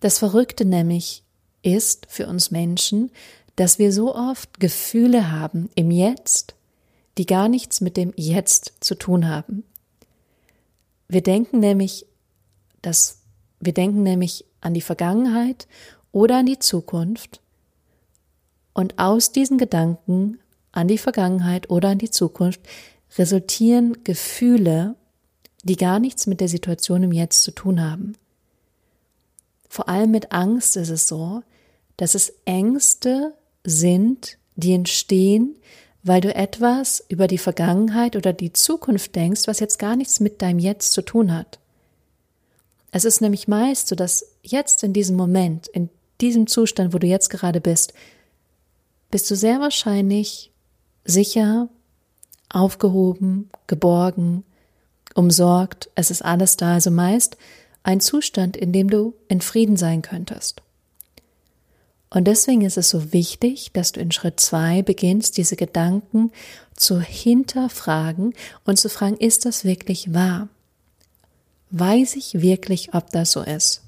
Das 0.00 0.18
Verrückte 0.18 0.64
nämlich 0.64 1.24
ist 1.62 2.06
für 2.08 2.26
uns 2.26 2.50
Menschen, 2.50 3.10
dass 3.56 3.78
wir 3.78 3.92
so 3.92 4.14
oft 4.14 4.60
Gefühle 4.60 5.30
haben 5.30 5.70
im 5.74 5.90
Jetzt, 5.90 6.54
die 7.18 7.26
gar 7.26 7.48
nichts 7.48 7.80
mit 7.80 7.96
dem 7.96 8.12
Jetzt 8.16 8.72
zu 8.80 8.94
tun 8.94 9.28
haben. 9.28 9.64
Wir 11.08 11.22
denken 11.22 11.60
nämlich, 11.60 12.06
dass 12.80 13.18
wir 13.60 13.74
denken 13.74 14.02
nämlich 14.02 14.44
an 14.60 14.74
die 14.74 14.80
Vergangenheit 14.80 15.68
oder 16.10 16.38
an 16.38 16.46
die 16.46 16.58
Zukunft 16.58 17.40
und 18.72 18.98
aus 18.98 19.32
diesen 19.32 19.58
Gedanken 19.58 20.38
an 20.72 20.88
die 20.88 20.98
Vergangenheit 20.98 21.70
oder 21.70 21.90
an 21.90 21.98
die 21.98 22.10
Zukunft 22.10 22.60
resultieren 23.16 24.04
Gefühle, 24.04 24.96
die 25.62 25.76
gar 25.76 26.00
nichts 26.00 26.26
mit 26.26 26.40
der 26.40 26.48
Situation 26.48 27.02
im 27.02 27.12
Jetzt 27.12 27.42
zu 27.42 27.52
tun 27.52 27.80
haben. 27.80 28.14
Vor 29.68 29.88
allem 29.88 30.10
mit 30.10 30.32
Angst 30.32 30.76
ist 30.76 30.88
es 30.88 31.06
so, 31.08 31.42
dass 31.96 32.14
es 32.14 32.32
Ängste 32.44 33.34
sind, 33.64 34.38
die 34.56 34.72
entstehen, 34.72 35.56
weil 36.02 36.20
du 36.20 36.34
etwas 36.34 37.04
über 37.08 37.26
die 37.28 37.38
Vergangenheit 37.38 38.16
oder 38.16 38.32
die 38.32 38.52
Zukunft 38.52 39.14
denkst, 39.14 39.42
was 39.46 39.60
jetzt 39.60 39.78
gar 39.78 39.94
nichts 39.94 40.20
mit 40.20 40.42
deinem 40.42 40.58
Jetzt 40.58 40.92
zu 40.92 41.02
tun 41.02 41.32
hat. 41.32 41.58
Es 42.90 43.04
ist 43.04 43.20
nämlich 43.20 43.48
meist 43.48 43.88
so, 43.88 43.94
dass 43.94 44.26
jetzt 44.42 44.82
in 44.82 44.92
diesem 44.92 45.16
Moment, 45.16 45.68
in 45.68 45.88
diesem 46.20 46.46
Zustand, 46.46 46.92
wo 46.92 46.98
du 46.98 47.06
jetzt 47.06 47.30
gerade 47.30 47.60
bist, 47.60 47.94
bist 49.10 49.30
du 49.30 49.36
sehr 49.36 49.60
wahrscheinlich 49.60 50.51
sicher, 51.04 51.68
aufgehoben, 52.48 53.50
geborgen, 53.66 54.44
umsorgt, 55.14 55.90
es 55.94 56.10
ist 56.10 56.24
alles 56.24 56.56
da, 56.56 56.74
also 56.74 56.90
meist 56.90 57.36
ein 57.82 58.00
Zustand, 58.00 58.56
in 58.56 58.72
dem 58.72 58.88
du 58.88 59.14
in 59.28 59.40
Frieden 59.40 59.76
sein 59.76 60.02
könntest. 60.02 60.62
Und 62.10 62.24
deswegen 62.24 62.62
ist 62.62 62.76
es 62.76 62.90
so 62.90 63.12
wichtig, 63.12 63.72
dass 63.72 63.92
du 63.92 64.00
in 64.00 64.12
Schritt 64.12 64.38
zwei 64.38 64.82
beginnst, 64.82 65.38
diese 65.38 65.56
Gedanken 65.56 66.30
zu 66.76 67.00
hinterfragen 67.00 68.34
und 68.64 68.78
zu 68.78 68.90
fragen, 68.90 69.16
ist 69.16 69.46
das 69.46 69.64
wirklich 69.64 70.12
wahr? 70.12 70.48
Weiß 71.70 72.16
ich 72.16 72.42
wirklich, 72.42 72.92
ob 72.92 73.08
das 73.10 73.32
so 73.32 73.40
ist? 73.40 73.82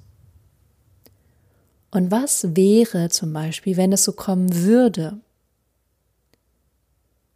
Und 1.90 2.10
was 2.10 2.56
wäre 2.56 3.10
zum 3.10 3.32
Beispiel, 3.32 3.76
wenn 3.76 3.92
es 3.92 4.04
so 4.04 4.12
kommen 4.12 4.54
würde? 4.54 5.18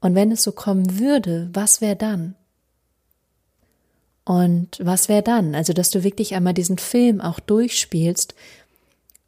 Und 0.00 0.14
wenn 0.14 0.30
es 0.30 0.42
so 0.42 0.52
kommen 0.52 0.98
würde, 0.98 1.50
was 1.52 1.80
wäre 1.80 1.96
dann? 1.96 2.34
Und 4.24 4.78
was 4.80 5.08
wäre 5.08 5.22
dann? 5.22 5.54
Also, 5.54 5.72
dass 5.72 5.90
du 5.90 6.04
wirklich 6.04 6.34
einmal 6.34 6.54
diesen 6.54 6.78
Film 6.78 7.20
auch 7.20 7.40
durchspielst, 7.40 8.34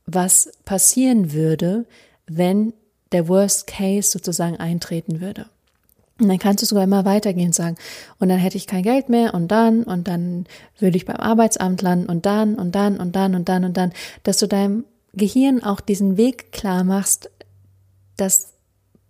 was 0.07 0.53
passieren 0.65 1.33
würde, 1.33 1.87
wenn 2.27 2.75
der 3.13 3.27
Worst 3.29 3.67
Case 3.67 4.11
sozusagen 4.11 4.57
eintreten 4.57 5.21
würde. 5.21 5.47
Und 6.21 6.29
dann 6.29 6.39
kannst 6.39 6.63
du 6.63 6.67
sogar 6.67 6.85
immer 6.85 7.07
weitergehen 7.07 7.47
und 7.47 7.55
sagen, 7.55 7.77
und 8.19 8.29
dann 8.29 8.39
hätte 8.39 8.59
ich 8.59 8.67
kein 8.67 8.83
Geld 8.83 9.09
mehr 9.09 9.33
und 9.33 9.49
dann 9.49 9.85
und 9.85 10.07
dann 10.07 10.47
würde 10.79 10.97
ich 10.99 11.07
beim 11.07 11.17
Arbeitsamt 11.17 11.81
landen 11.81 12.07
und 12.07 12.27
dann 12.27 12.57
und 12.57 12.75
dann 12.75 12.99
und 12.99 13.17
dann 13.17 13.35
und 13.35 13.49
dann 13.49 13.65
und 13.65 13.77
dann, 13.77 13.93
dass 14.23 14.37
du 14.37 14.47
deinem 14.47 14.85
Gehirn 15.15 15.63
auch 15.63 15.81
diesen 15.81 16.19
Weg 16.19 16.53
klar 16.53 16.85
machst, 16.85 17.31
dass 18.19 18.50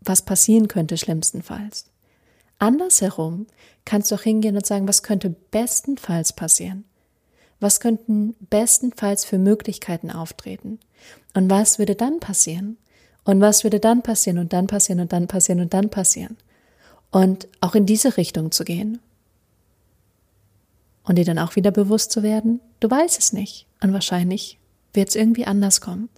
was 0.01 0.23
passieren 0.23 0.69
könnte 0.69 0.97
schlimmstenfalls. 0.97 1.87
Andersherum 2.59 3.47
kannst 3.85 4.11
du 4.11 4.15
auch 4.15 4.23
hingehen 4.23 4.57
und 4.57 4.67
sagen, 4.67 4.87
was 4.87 5.03
könnte 5.03 5.31
bestenfalls 5.51 6.35
passieren? 6.35 6.85
Was 7.59 7.81
könnten 7.81 8.35
bestenfalls 8.49 9.25
für 9.25 9.39
Möglichkeiten 9.39 10.11
auftreten? 10.11 10.79
Und 11.35 11.51
was 11.51 11.79
würde 11.79 11.95
dann 11.95 12.21
passieren? 12.21 12.79
Und 13.25 13.41
was 13.41 13.65
würde 13.65 13.81
dann 13.81 14.03
passieren 14.03 14.39
und 14.39 14.53
dann 14.53 14.67
passieren 14.67 15.01
und 15.01 15.13
dann 15.13 15.27
passieren 15.27 15.61
und 15.61 15.75
dann 15.75 15.91
passieren? 15.91 16.37
Und 17.11 17.49
auch 17.61 17.75
in 17.75 17.87
diese 17.87 18.17
Richtung 18.17 18.51
zu 18.51 18.65
gehen. 18.65 18.99
Und 21.05 21.17
dir 21.17 21.25
dann 21.25 21.39
auch 21.39 21.57
wieder 21.57 21.71
bewusst 21.71 22.13
zu 22.13 22.23
werden, 22.23 22.61
du 22.81 22.91
weißt 22.91 23.19
es 23.19 23.33
nicht. 23.33 23.67
Und 23.83 23.93
wahrscheinlich 23.93 24.59
wird 24.93 25.09
es 25.11 25.17
irgendwie 25.17 25.47
anders 25.47 25.81
kommen. 25.81 26.09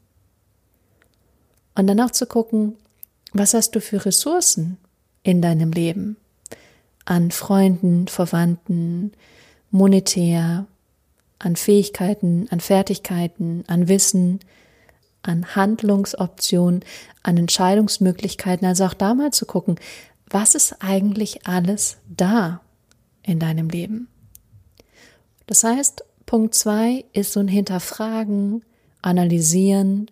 Und 1.74 1.86
dann 1.86 2.00
auch 2.00 2.10
zu 2.10 2.26
gucken, 2.26 2.76
was 3.32 3.54
hast 3.54 3.72
du 3.72 3.80
für 3.80 4.04
Ressourcen 4.04 4.78
in 5.22 5.42
deinem 5.42 5.72
Leben? 5.72 6.16
An 7.04 7.30
Freunden, 7.30 8.08
Verwandten, 8.08 9.12
monetär, 9.70 10.66
an 11.38 11.56
Fähigkeiten, 11.56 12.46
an 12.50 12.60
Fertigkeiten, 12.60 13.64
an 13.66 13.88
Wissen, 13.88 14.40
an 15.22 15.54
Handlungsoptionen, 15.54 16.84
an 17.22 17.36
Entscheidungsmöglichkeiten. 17.36 18.66
Also 18.66 18.84
auch 18.84 18.94
da 18.94 19.14
mal 19.14 19.32
zu 19.32 19.46
gucken, 19.46 19.76
was 20.28 20.54
ist 20.54 20.76
eigentlich 20.80 21.46
alles 21.46 21.98
da 22.08 22.60
in 23.22 23.38
deinem 23.38 23.68
Leben? 23.68 24.08
Das 25.46 25.64
heißt, 25.64 26.04
Punkt 26.26 26.54
zwei 26.54 27.04
ist 27.12 27.32
so 27.32 27.40
ein 27.40 27.48
Hinterfragen, 27.48 28.64
analysieren, 29.02 30.10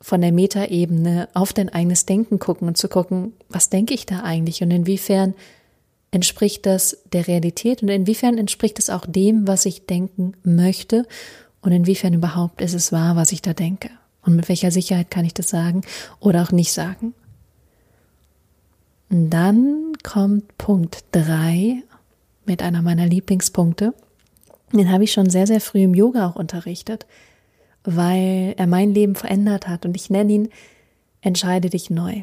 von 0.00 0.20
der 0.20 0.32
Metaebene 0.32 1.28
auf 1.34 1.52
dein 1.52 1.68
eigenes 1.68 2.06
Denken 2.06 2.38
gucken 2.38 2.68
und 2.68 2.76
zu 2.76 2.88
gucken, 2.88 3.32
was 3.48 3.70
denke 3.70 3.94
ich 3.94 4.06
da 4.06 4.22
eigentlich 4.22 4.62
und 4.62 4.70
inwiefern 4.70 5.34
entspricht 6.10 6.66
das 6.66 6.98
der 7.12 7.26
Realität 7.26 7.82
und 7.82 7.88
inwiefern 7.88 8.38
entspricht 8.38 8.78
es 8.78 8.90
auch 8.90 9.06
dem, 9.06 9.48
was 9.48 9.66
ich 9.66 9.86
denken 9.86 10.34
möchte 10.42 11.06
und 11.62 11.72
inwiefern 11.72 12.14
überhaupt 12.14 12.60
ist 12.60 12.74
es 12.74 12.92
wahr, 12.92 13.16
was 13.16 13.32
ich 13.32 13.42
da 13.42 13.54
denke 13.54 13.90
und 14.22 14.36
mit 14.36 14.48
welcher 14.48 14.70
Sicherheit 14.70 15.10
kann 15.10 15.24
ich 15.24 15.34
das 15.34 15.48
sagen 15.48 15.82
oder 16.20 16.42
auch 16.42 16.52
nicht 16.52 16.72
sagen. 16.72 17.14
Und 19.08 19.30
dann 19.30 19.92
kommt 20.02 20.58
Punkt 20.58 21.04
drei 21.12 21.82
mit 22.44 22.62
einer 22.62 22.82
meiner 22.82 23.06
Lieblingspunkte. 23.06 23.94
Den 24.72 24.90
habe 24.90 25.04
ich 25.04 25.12
schon 25.12 25.30
sehr, 25.30 25.46
sehr 25.46 25.60
früh 25.60 25.82
im 25.82 25.94
Yoga 25.94 26.28
auch 26.28 26.36
unterrichtet 26.36 27.06
weil 27.86 28.54
er 28.56 28.66
mein 28.66 28.92
Leben 28.92 29.14
verändert 29.14 29.68
hat 29.68 29.86
und 29.86 29.96
ich 29.96 30.10
nenne 30.10 30.32
ihn 30.32 30.48
Entscheide 31.26 31.70
dich 31.70 31.90
neu. 31.90 32.22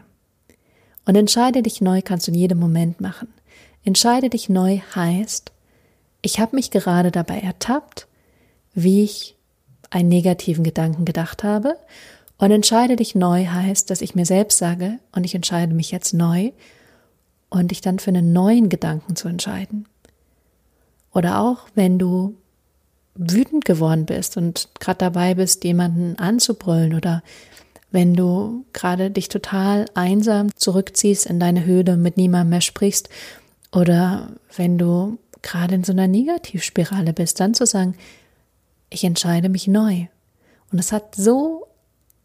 Und 1.05 1.17
entscheide 1.17 1.61
dich 1.61 1.81
neu 1.81 2.01
kannst 2.01 2.27
du 2.27 2.31
in 2.31 2.37
jedem 2.37 2.57
Moment 2.57 3.01
machen. 3.01 3.27
Entscheide 3.83 4.29
dich 4.29 4.47
neu 4.47 4.79
heißt, 4.95 5.51
ich 6.21 6.39
habe 6.39 6.55
mich 6.55 6.71
gerade 6.71 7.11
dabei 7.11 7.39
ertappt, 7.39 8.07
wie 8.73 9.03
ich 9.03 9.35
einen 9.89 10.07
negativen 10.07 10.63
Gedanken 10.63 11.03
gedacht 11.03 11.43
habe. 11.43 11.75
Und 12.37 12.51
entscheide 12.51 12.95
dich 12.95 13.13
neu 13.13 13.45
heißt, 13.45 13.89
dass 13.89 13.99
ich 13.99 14.15
mir 14.15 14.25
selbst 14.25 14.57
sage, 14.57 14.99
und 15.13 15.25
ich 15.25 15.35
entscheide 15.35 15.73
mich 15.73 15.91
jetzt 15.91 16.13
neu 16.13 16.51
und 17.49 17.71
dich 17.71 17.81
dann 17.81 17.99
für 17.99 18.11
einen 18.11 18.31
neuen 18.31 18.69
Gedanken 18.69 19.17
zu 19.17 19.27
entscheiden. 19.27 19.85
Oder 21.13 21.41
auch, 21.41 21.67
wenn 21.75 21.99
du 21.99 22.35
wütend 23.15 23.65
geworden 23.65 24.05
bist 24.05 24.37
und 24.37 24.69
gerade 24.79 24.99
dabei 24.99 25.35
bist, 25.35 25.63
jemanden 25.63 26.17
anzubrüllen 26.17 26.95
oder 26.95 27.23
wenn 27.91 28.15
du 28.15 28.65
gerade 28.73 29.11
dich 29.11 29.29
total 29.29 29.85
einsam 29.93 30.53
zurückziehst 30.55 31.27
in 31.27 31.39
deine 31.39 31.63
Höhle 31.65 31.93
und 31.93 32.01
mit 32.01 32.17
niemandem 32.17 32.49
mehr 32.49 32.61
sprichst 32.61 33.09
oder 33.71 34.29
wenn 34.55 34.77
du 34.77 35.19
gerade 35.43 35.75
in 35.75 35.83
so 35.83 35.91
einer 35.91 36.07
Negativspirale 36.07 37.13
bist, 37.13 37.39
dann 37.39 37.53
zu 37.53 37.65
sagen, 37.65 37.95
ich 38.89 39.03
entscheide 39.03 39.49
mich 39.49 39.67
neu. 39.67 40.07
Und 40.71 40.79
es 40.79 40.91
hat 40.91 41.15
so 41.15 41.67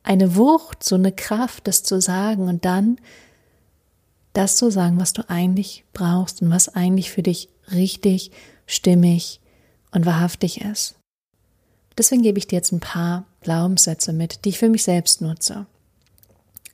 eine 0.03 0.37
Wucht, 0.37 0.83
so 0.83 0.95
eine 0.95 1.13
Kraft, 1.13 1.67
das 1.67 1.83
zu 1.83 2.01
sagen 2.01 2.49
und 2.49 2.65
dann 2.65 2.99
das 4.33 4.57
zu 4.57 4.71
sagen, 4.71 4.99
was 4.99 5.13
du 5.13 5.29
eigentlich 5.29 5.85
brauchst 5.93 6.41
und 6.41 6.51
was 6.51 6.75
eigentlich 6.75 7.11
für 7.11 7.23
dich 7.23 7.51
richtig, 7.73 8.31
stimmig 8.67 9.41
und 9.91 10.07
wahrhaftig 10.07 10.61
ist. 10.61 10.95
Deswegen 11.97 12.23
gebe 12.23 12.39
ich 12.39 12.47
dir 12.47 12.57
jetzt 12.57 12.73
ein 12.73 12.81
paar 12.81 13.25
Glaubenssätze 13.41 14.13
mit, 14.13 14.45
die 14.45 14.51
ich 14.51 14.59
für 14.59 14.69
mich 14.69 14.85
selbst 14.85 15.21
nutze. 15.21 15.67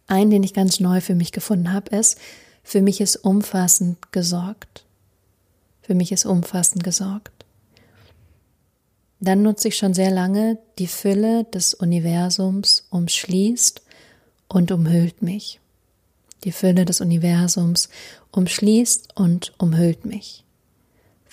Einen, 0.07 0.31
den 0.31 0.43
ich 0.43 0.53
ganz 0.53 0.81
neu 0.81 1.01
für 1.01 1.15
mich 1.15 1.33
gefunden 1.33 1.73
habe, 1.73 1.97
ist, 1.97 2.19
für 2.63 2.83
mich 2.83 3.01
ist 3.01 3.17
umfassend 3.17 4.13
gesorgt. 4.13 4.85
Für 5.83 5.95
mich 5.95 6.13
ist 6.13 6.27
umfassend 6.27 6.85
gesorgt. 6.85 7.45
Dann 9.21 9.43
nutze 9.43 9.69
ich 9.69 9.77
schon 9.77 9.95
sehr 9.95 10.11
lange, 10.11 10.59
die 10.79 10.87
Fülle 10.87 11.45
des 11.45 11.73
Universums 11.73 12.87
umschließt 12.91 13.83
und 14.49 14.71
umhüllt 14.73 15.23
mich. 15.23 15.61
Die 16.45 16.53
Fülle 16.53 16.85
des 16.85 17.01
Universums 17.01 17.89
umschließt 18.33 19.17
und 19.17 19.55
umhüllt 19.59 20.05
mich. 20.05 20.44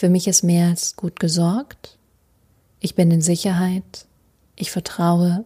Für 0.02 0.10
mich 0.10 0.28
ist 0.28 0.42
mehr 0.42 0.70
als 0.70 0.96
gut 0.96 1.20
gesorgt. 1.20 2.00
Ich 2.80 2.96
bin 2.96 3.12
in 3.12 3.22
Sicherheit. 3.22 4.08
Ich 4.56 4.72
vertraue. 4.72 5.46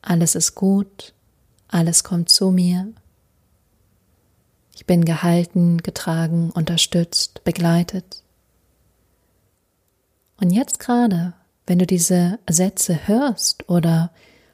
Alles 0.00 0.34
ist 0.34 0.54
gut. 0.54 1.12
Alles 1.68 2.02
kommt 2.02 2.30
zu 2.30 2.50
mir. 2.50 2.90
Ich 4.74 4.86
bin 4.86 5.04
gehalten, 5.04 5.82
getragen, 5.82 6.50
unterstützt, 6.50 7.44
begleitet. 7.44 8.22
Und 10.40 10.48
jetzt 10.48 10.80
gerade, 10.80 11.34
wenn 11.66 11.78
du 11.78 11.86
diese 11.86 12.38
Sätze 12.48 13.06
hörst 13.06 13.68
oder 13.68 14.12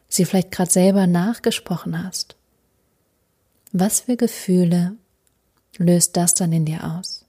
sie 0.08 0.24
vielleicht 0.24 0.50
gerade 0.50 0.72
selber 0.72 1.06
nachgesprochen 1.06 2.02
hast, 2.02 2.34
was 3.70 4.00
für 4.00 4.16
Gefühle 4.16 4.96
löst 5.78 6.16
das 6.16 6.34
dann 6.34 6.50
in 6.50 6.64
dir 6.64 6.82
aus? 6.82 7.25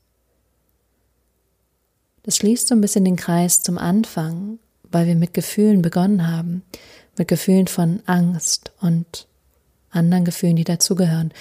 Das 2.28 2.36
schließt 2.36 2.68
so 2.68 2.76
ein 2.76 2.82
bisschen 2.82 3.06
den 3.06 3.16
Kreis 3.16 3.62
zum 3.62 3.78
Anfang, 3.78 4.60
weil 4.92 5.08
wir 5.08 5.16
mit 5.16 5.34
Gefühlen 5.34 5.82
begonnen 5.82 6.28
haben, 6.28 6.62
mit 7.18 7.30
Gefühlen 7.30 7.68
von 7.68 8.02
Angst 8.06 8.74
und 8.82 9.28
anderen 9.92 10.26
Gefühlen, 10.26 10.58
die 10.58 10.66
dazugehören. 10.66 11.32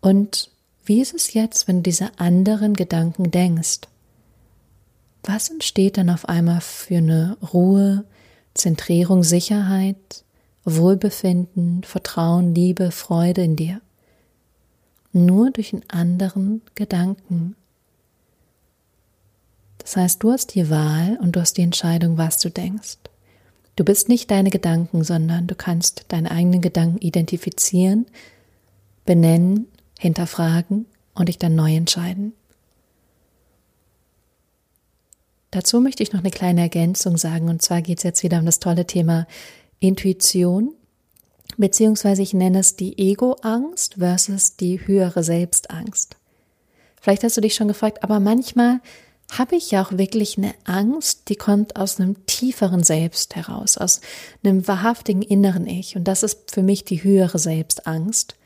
Und 0.00 0.50
wie 0.84 1.00
ist 1.00 1.14
es 1.14 1.32
jetzt, 1.34 1.66
wenn 1.66 1.78
du 1.78 1.82
diese 1.82 2.16
anderen 2.20 2.74
Gedanken 2.74 3.32
denkst? 3.32 3.80
Was 5.24 5.50
entsteht 5.50 5.96
dann 5.96 6.10
auf 6.10 6.28
einmal 6.28 6.60
für 6.60 6.98
eine 6.98 7.36
Ruhe, 7.52 8.04
Zentrierung, 8.54 9.24
Sicherheit, 9.24 10.22
Wohlbefinden, 10.64 11.82
Vertrauen, 11.82 12.54
Liebe, 12.54 12.92
Freude 12.92 13.42
in 13.42 13.56
dir? 13.56 13.80
Nur 15.12 15.50
durch 15.50 15.72
einen 15.72 15.90
anderen 15.90 16.62
Gedanken. 16.76 17.56
Das 19.86 19.96
heißt, 19.96 20.22
du 20.24 20.32
hast 20.32 20.56
die 20.56 20.68
Wahl 20.68 21.16
und 21.22 21.36
du 21.36 21.40
hast 21.40 21.58
die 21.58 21.62
Entscheidung, 21.62 22.18
was 22.18 22.40
du 22.40 22.50
denkst. 22.50 22.98
Du 23.76 23.84
bist 23.84 24.08
nicht 24.08 24.28
deine 24.32 24.50
Gedanken, 24.50 25.04
sondern 25.04 25.46
du 25.46 25.54
kannst 25.54 26.06
deine 26.08 26.32
eigenen 26.32 26.60
Gedanken 26.60 26.98
identifizieren, 26.98 28.06
benennen, 29.04 29.68
hinterfragen 29.96 30.86
und 31.14 31.28
dich 31.28 31.38
dann 31.38 31.54
neu 31.54 31.76
entscheiden. 31.76 32.32
Dazu 35.52 35.80
möchte 35.80 36.02
ich 36.02 36.12
noch 36.12 36.18
eine 36.18 36.32
kleine 36.32 36.62
Ergänzung 36.62 37.16
sagen, 37.16 37.48
und 37.48 37.62
zwar 37.62 37.80
geht 37.80 37.98
es 37.98 38.04
jetzt 38.04 38.24
wieder 38.24 38.40
um 38.40 38.46
das 38.46 38.58
tolle 38.58 38.88
Thema 38.88 39.28
Intuition, 39.78 40.74
beziehungsweise 41.58 42.22
ich 42.22 42.34
nenne 42.34 42.58
es 42.58 42.74
die 42.74 42.98
Ego-Angst 42.98 43.94
versus 43.98 44.56
die 44.56 44.84
höhere 44.84 45.22
Selbstangst. 45.22 46.16
Vielleicht 47.00 47.22
hast 47.22 47.36
du 47.36 47.40
dich 47.40 47.54
schon 47.54 47.68
gefragt, 47.68 48.02
aber 48.02 48.18
manchmal 48.18 48.80
habe 49.30 49.56
ich 49.56 49.70
ja 49.70 49.84
auch 49.84 49.92
wirklich 49.92 50.38
eine 50.38 50.54
Angst, 50.64 51.28
die 51.28 51.36
kommt 51.36 51.76
aus 51.76 51.98
einem 51.98 52.26
tieferen 52.26 52.84
Selbst 52.84 53.34
heraus, 53.34 53.76
aus 53.76 54.00
einem 54.44 54.66
wahrhaftigen 54.68 55.22
inneren 55.22 55.66
Ich. 55.66 55.96
Und 55.96 56.04
das 56.04 56.22
ist 56.22 56.52
für 56.52 56.62
mich 56.62 56.84
die 56.84 57.02
höhere 57.02 57.38
Selbstangst. 57.38 58.36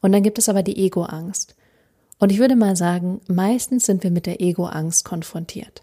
Und 0.00 0.12
dann 0.12 0.22
gibt 0.22 0.38
es 0.38 0.48
aber 0.48 0.62
die 0.62 0.76
Ego-Angst. 0.84 1.54
Und 2.18 2.32
ich 2.32 2.38
würde 2.38 2.56
mal 2.56 2.76
sagen, 2.76 3.20
meistens 3.28 3.86
sind 3.86 4.02
wir 4.02 4.10
mit 4.10 4.26
der 4.26 4.40
Ego-Angst 4.40 5.04
konfrontiert. 5.04 5.82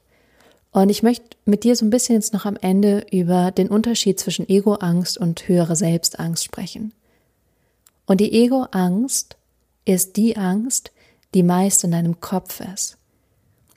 Und 0.71 0.89
ich 0.89 1.03
möchte 1.03 1.37
mit 1.45 1.63
dir 1.63 1.75
so 1.75 1.85
ein 1.85 1.91
bisschen 1.91 2.15
jetzt 2.15 2.33
noch 2.33 2.45
am 2.45 2.57
Ende 2.59 3.05
über 3.11 3.51
den 3.51 3.69
Unterschied 3.69 4.19
zwischen 4.19 4.49
Ego-Angst 4.49 5.17
und 5.17 5.47
höhere 5.47 5.75
Selbstangst 5.75 6.43
sprechen. 6.43 6.93
Und 8.07 8.19
die 8.19 8.33
Ego-Angst 8.33 9.37
ist 9.85 10.17
die 10.17 10.35
Angst, 10.35 10.91
die 11.33 11.43
meist 11.43 11.83
in 11.83 11.91
deinem 11.91 12.19
Kopf 12.19 12.59
ist. 12.59 12.97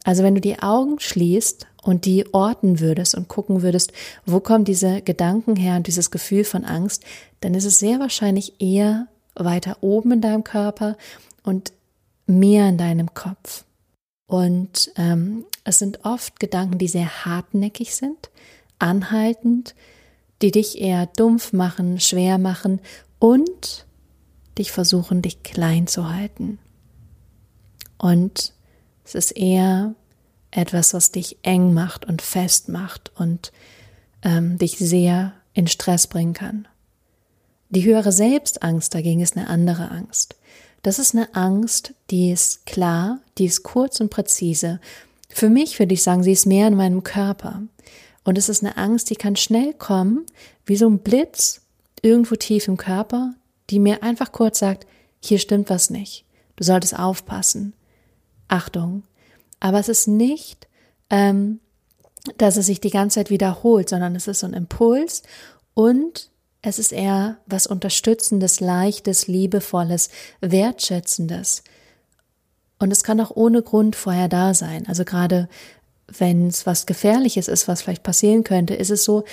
Also 0.07 0.23
wenn 0.23 0.37
du 0.37 0.41
die 0.41 0.61
Augen 0.61 1.01
schließt 1.01 1.67
und 1.83 2.05
die 2.05 2.33
orten 2.33 2.79
würdest 2.79 3.17
und 3.17 3.27
gucken 3.27 3.63
würdest, 3.63 3.93
wo 4.25 4.39
kommen 4.39 4.65
diese 4.65 5.03
Gedanken 5.03 5.57
her 5.57 5.75
und 5.75 5.89
dieses 5.89 6.13
Gefühl 6.13 6.45
von 6.45 6.65
Angst, 6.65 7.03
dann 7.41 7.55
ist 7.55 7.65
es 7.65 7.81
sehr 7.81 7.99
wahrscheinlich 7.99 8.61
eher 8.61 9.09
weiter 9.35 9.79
oben 9.81 10.13
in 10.13 10.21
deinem 10.21 10.45
Körper 10.45 10.97
und 11.43 11.73
mehr 12.29 12.69
in 12.69 12.79
deinem 12.79 13.15
Kopf. 13.15 13.65
Und 14.29 14.93
ähm, 14.95 15.45
es 15.65 15.81
sind 15.81 16.05
oft 16.05 16.39
Gedanken, 16.39 16.79
die 16.79 16.89
sehr 16.89 17.25
hartnäckig 17.25 17.97
sind, 17.97 18.31
anhaltend, 18.79 19.75
die 20.41 20.53
dich 20.53 20.81
eher 20.81 21.07
dumpf 21.07 21.53
machen, 21.53 21.99
schwer 21.99 22.39
machen 22.39 22.79
und 23.19 23.87
dich 24.57 24.71
versuchen, 24.71 25.21
dich 25.21 25.43
klein 25.43 25.89
zu 25.89 26.09
halten. 26.09 26.61
Und 27.99 28.53
es 29.07 29.15
ist 29.15 29.31
eher 29.37 29.95
etwas, 30.51 30.93
was 30.93 31.13
dich 31.13 31.39
eng 31.43 31.73
macht 31.75 32.07
und 32.07 32.23
fest 32.23 32.69
macht 32.69 33.13
und 33.15 33.53
ähm, 34.23 34.59
dich 34.59 34.79
sehr 34.79 35.33
in 35.55 35.69
Stress 35.69 36.09
bringen 36.09 36.33
kann. 36.33 36.67
Die 37.71 37.85
höhere 37.85 38.13
Selbstangst 38.13 38.95
dagegen 38.95 39.21
ist 39.21 39.37
eine 39.37 39.49
andere 39.49 39.91
Angst. 39.91 40.37
Das 40.83 40.99
ist 40.99 41.15
eine 41.15 41.35
Angst, 41.35 41.95
die 42.11 42.31
ist 42.31 42.67
klar, 42.67 43.21
die 43.39 43.47
ist 43.47 43.63
kurz 43.63 44.01
und 44.01 44.11
präzise. 44.11 44.81
Für 45.29 45.51
mich 45.51 45.79
würde 45.79 45.95
ich 45.95 46.03
sagen, 46.03 46.23
sie 46.23 46.33
ist 46.33 46.47
mehr 46.47 46.69
in 46.69 46.77
meinem 46.77 47.03
Körper. 47.03 47.63
Und 48.25 48.39
es 48.39 48.49
ist 48.49 48.65
eine 48.65 48.77
Angst, 48.77 49.11
die 49.11 49.17
kann 49.17 49.37
schnell 49.37 49.73
kommen, 49.73 50.27
wie 50.65 50.77
so 50.77 50.89
ein 50.89 50.99
Blitz 50.99 51.61
irgendwo 52.03 52.35
tief 52.35 52.67
im 52.67 52.77
Körper, 52.77 53.35
die 53.71 53.79
mir 53.79 54.03
einfach 54.03 54.33
kurz 54.33 54.59
sagt, 54.59 54.87
hier 55.21 55.39
stimmt 55.39 55.71
was 55.71 55.91
nicht. 55.91 56.25
Du 56.57 56.65
solltest 56.65 56.99
aufpassen. 56.99 57.73
Achtung. 58.49 59.03
Aber 59.61 59.79
es 59.79 59.89
ist 59.89 60.09
nicht, 60.09 60.69
ähm, 61.11 61.61
dass 62.39 62.57
es 62.57 62.67
sich 62.67 62.81
die 62.81 62.91
ganze 62.91 63.17
Zeit 63.17 63.31
wiederholt, 63.31 63.89
sondern 63.89 64.17
es 64.17 64.27
ist 64.27 64.41
so 64.41 64.47
ein 64.47 64.53
Impuls 64.53 65.23
und 65.75 66.31
es 66.63 66.79
ist 66.79 66.93
eher 66.93 67.39
was 67.47 67.67
Unterstützendes, 67.67 68.61
Leichtes, 68.61 69.29
Liebevolles, 69.29 70.11
Wertschätzendes. 70.41 71.63
Und 72.79 72.93
es 72.93 73.05
kann 73.05 73.21
auch 73.21 73.31
ohne 73.35 73.63
Grund 73.63 73.95
vorher 73.95 74.29
da 74.29 74.53
sein. 74.53 74.87
Also 74.89 75.05
gerade 75.05 75.49
wenn 76.09 76.49
es 76.49 76.67
was 76.67 76.87
Gefährliches 76.87 77.49
ist, 77.49 77.69
was 77.69 77.83
vielleicht 77.83 78.03
passieren 78.03 78.45
könnte, 78.45 78.75
ist 78.75 78.91
es 78.91 79.05
so, 79.05 79.25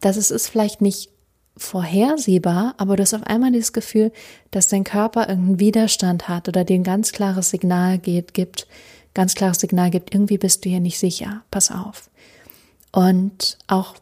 dass 0.00 0.16
es 0.16 0.30
ist 0.30 0.48
vielleicht 0.48 0.80
nicht 0.80 1.10
vorhersehbar, 1.56 2.74
aber 2.78 2.96
du 2.96 3.02
hast 3.02 3.14
auf 3.14 3.24
einmal 3.24 3.52
dieses 3.52 3.72
Gefühl, 3.72 4.12
dass 4.50 4.68
dein 4.68 4.84
Körper 4.84 5.28
irgendeinen 5.28 5.60
Widerstand 5.60 6.28
hat 6.28 6.48
oder 6.48 6.64
dir 6.64 6.74
ein 6.74 6.84
ganz 6.84 7.12
klares 7.12 7.50
Signal 7.50 7.98
geht, 7.98 8.34
gibt, 8.34 8.66
ganz 9.14 9.34
klares 9.34 9.60
Signal 9.60 9.90
gibt, 9.90 10.14
irgendwie 10.14 10.38
bist 10.38 10.64
du 10.64 10.70
hier 10.70 10.80
nicht 10.80 10.98
sicher, 10.98 11.42
pass 11.50 11.70
auf. 11.70 12.10
Und 12.92 13.58
auch 13.66 13.94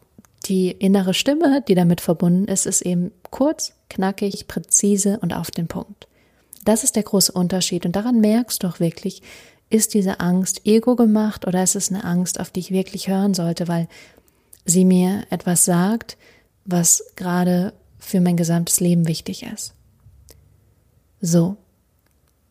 die 0.46 0.70
innere 0.70 1.14
Stimme, 1.14 1.62
die 1.66 1.74
damit 1.74 2.00
verbunden 2.00 2.46
ist, 2.46 2.66
ist 2.66 2.82
eben 2.82 3.12
kurz, 3.30 3.72
knackig, 3.90 4.46
präzise 4.46 5.18
und 5.20 5.34
auf 5.34 5.50
den 5.50 5.66
Punkt. 5.66 6.06
Das 6.64 6.84
ist 6.84 6.96
der 6.96 7.02
große 7.02 7.32
Unterschied 7.32 7.87
und 7.87 7.96
daran 7.96 8.20
merkst 8.20 8.62
du 8.62 8.68
auch 8.68 8.80
wirklich, 8.80 9.22
ist 9.70 9.94
diese 9.94 10.20
Angst 10.20 10.62
ego 10.64 10.96
gemacht 10.96 11.46
oder 11.46 11.62
ist 11.62 11.76
es 11.76 11.90
eine 11.90 12.04
Angst, 12.04 12.40
auf 12.40 12.50
die 12.50 12.61
ich 12.61 12.70
wirklich 12.70 13.08
hören 13.08 13.34
sollte, 13.34 13.68
weil 13.68 13.88
sie 14.64 14.84
mir 14.84 15.24
etwas 15.30 15.64
sagt, 15.64 16.16
was 16.68 17.02
gerade 17.16 17.72
für 17.98 18.20
mein 18.20 18.37
gesamtes 18.37 18.78
Leben 18.78 19.09
wichtig 19.09 19.42
ist. 19.42 19.74
So, 21.20 21.57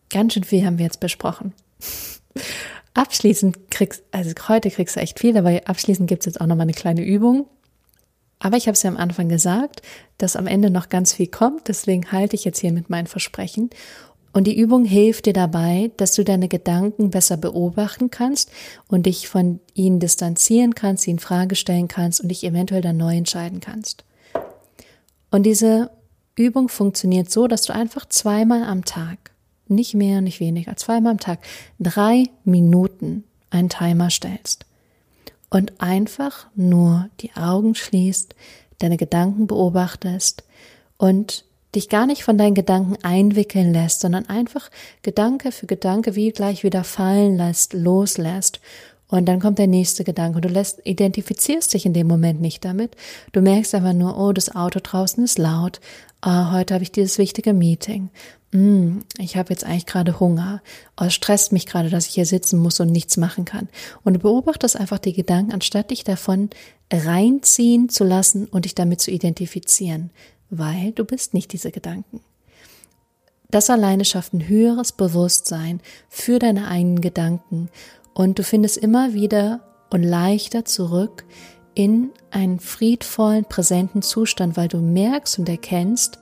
ganz 0.09 0.33
schön 0.33 0.43
viel 0.43 0.65
haben 0.65 0.79
wir 0.79 0.85
jetzt 0.85 0.99
besprochen. 0.99 1.53
abschließend 2.97 3.69
kriegst, 3.69 4.03
also 4.11 4.33
heute 4.47 4.71
kriegst 4.71 4.95
du 4.95 4.99
echt 4.99 5.19
viel, 5.19 5.37
aber 5.37 5.61
abschließend 5.65 6.09
gibt 6.09 6.23
es 6.23 6.25
jetzt 6.25 6.41
auch 6.41 6.47
nochmal 6.47 6.63
eine 6.63 6.73
kleine 6.73 7.05
Übung. 7.05 7.47
Aber 8.39 8.57
ich 8.57 8.67
habe 8.67 8.73
es 8.73 8.83
ja 8.83 8.89
am 8.89 8.97
Anfang 8.97 9.29
gesagt, 9.29 9.81
dass 10.17 10.35
am 10.35 10.47
Ende 10.47 10.69
noch 10.69 10.89
ganz 10.89 11.13
viel 11.13 11.27
kommt, 11.27 11.67
deswegen 11.67 12.11
halte 12.11 12.35
ich 12.35 12.43
jetzt 12.43 12.59
hier 12.59 12.71
mit 12.71 12.89
meinen 12.89 13.07
Versprechen. 13.07 13.69
Und 14.37 14.43
die 14.43 14.55
Übung 14.55 14.85
hilft 14.85 15.25
dir 15.25 15.33
dabei, 15.33 15.89
dass 15.97 16.13
du 16.13 16.23
deine 16.23 16.47
Gedanken 16.47 17.09
besser 17.09 17.37
beobachten 17.37 18.11
kannst 18.11 18.51
und 18.87 19.07
dich 19.07 19.27
von 19.27 19.59
ihnen 19.73 19.99
distanzieren 19.99 20.75
kannst, 20.75 21.05
sie 21.05 21.09
in 21.09 21.17
Frage 21.17 21.55
stellen 21.55 21.87
kannst 21.87 22.21
und 22.21 22.27
dich 22.27 22.43
eventuell 22.43 22.81
dann 22.81 22.97
neu 22.97 23.17
entscheiden 23.17 23.61
kannst. 23.61 24.05
Und 25.31 25.41
diese 25.41 25.89
Übung 26.35 26.69
funktioniert 26.69 27.31
so, 27.31 27.47
dass 27.47 27.63
du 27.63 27.73
einfach 27.73 28.07
zweimal 28.09 28.61
am 28.61 28.85
Tag, 28.85 29.31
nicht 29.67 29.95
mehr, 29.95 30.21
nicht 30.21 30.39
weniger, 30.39 30.77
zweimal 30.77 31.13
am 31.13 31.19
Tag, 31.19 31.39
drei 31.79 32.25
Minuten 32.43 33.23
einen 33.49 33.69
Timer 33.69 34.11
stellst 34.11 34.67
und 35.49 35.81
einfach 35.81 36.45
nur 36.53 37.09
die 37.21 37.33
Augen 37.35 37.73
schließt, 37.73 38.35
deine 38.77 38.97
Gedanken 38.97 39.47
beobachtest 39.47 40.43
und 40.97 41.46
dich 41.77 41.89
gar 41.89 42.07
nicht 42.07 42.23
von 42.23 42.37
deinen 42.37 42.55
Gedanken 42.55 42.97
einwickeln 43.03 43.71
lässt, 43.71 44.01
sondern 44.01 44.27
einfach 44.27 44.69
Gedanke 45.03 45.51
für 45.51 45.67
Gedanke 45.67 46.15
wie 46.15 46.31
gleich 46.31 46.63
wieder 46.63 46.83
fallen 46.83 47.37
lässt, 47.37 47.73
loslässt. 47.73 48.59
Und 49.09 49.25
dann 49.25 49.39
kommt 49.39 49.57
der 49.57 49.67
nächste 49.67 50.03
Gedanke 50.03 50.37
und 50.37 50.45
du 50.45 50.49
lässt, 50.49 50.81
identifizierst 50.85 51.73
dich 51.73 51.85
in 51.85 51.93
dem 51.93 52.07
Moment 52.07 52.41
nicht 52.41 52.65
damit. 52.65 52.97
Du 53.31 53.41
merkst 53.41 53.73
einfach 53.73 53.93
nur, 53.93 54.19
oh, 54.19 54.33
das 54.33 54.53
Auto 54.53 54.79
draußen 54.83 55.23
ist 55.23 55.37
laut. 55.37 55.79
Ah, 56.19 56.51
heute 56.51 56.73
habe 56.73 56.83
ich 56.83 56.91
dieses 56.91 57.17
wichtige 57.17 57.53
Meeting. 57.53 58.09
Hm, 58.51 59.03
ich 59.17 59.37
habe 59.37 59.51
jetzt 59.51 59.63
eigentlich 59.63 59.85
gerade 59.85 60.19
Hunger. 60.19 60.61
Oh, 60.99 61.05
es 61.05 61.13
stresst 61.13 61.53
mich 61.53 61.67
gerade, 61.67 61.89
dass 61.89 62.07
ich 62.07 62.15
hier 62.15 62.25
sitzen 62.25 62.59
muss 62.59 62.79
und 62.79 62.91
nichts 62.91 63.15
machen 63.15 63.45
kann. 63.45 63.69
Und 64.03 64.13
du 64.13 64.19
beobachtest 64.19 64.75
einfach 64.75 64.99
die 64.99 65.13
Gedanken, 65.13 65.53
anstatt 65.53 65.91
dich 65.91 66.03
davon 66.03 66.49
reinziehen 66.91 67.87
zu 67.87 68.03
lassen 68.03 68.45
und 68.47 68.65
dich 68.65 68.75
damit 68.75 68.99
zu 68.99 69.11
identifizieren 69.11 70.09
weil 70.49 70.91
du 70.91 71.03
bist 71.03 71.33
nicht 71.33 71.53
diese 71.53 71.71
Gedanken. 71.71 72.21
Das 73.49 73.69
alleine 73.69 74.03
schafft 74.03 74.33
ein 74.33 74.47
höheres 74.47 74.91
Bewusstsein 74.91 75.79
für 76.09 76.39
deine 76.39 76.67
eigenen 76.67 77.01
Gedanken 77.01 77.69
und 78.13 78.39
du 78.39 78.43
findest 78.43 78.77
immer 78.77 79.13
wieder 79.13 79.61
und 79.89 80.03
leichter 80.03 80.65
zurück 80.65 81.23
in 81.75 82.11
einen 82.31 82.59
friedvollen, 82.59 83.45
präsenten 83.45 84.01
Zustand, 84.01 84.57
weil 84.57 84.67
du 84.67 84.79
merkst 84.79 85.39
und 85.39 85.47
erkennst, 85.47 86.19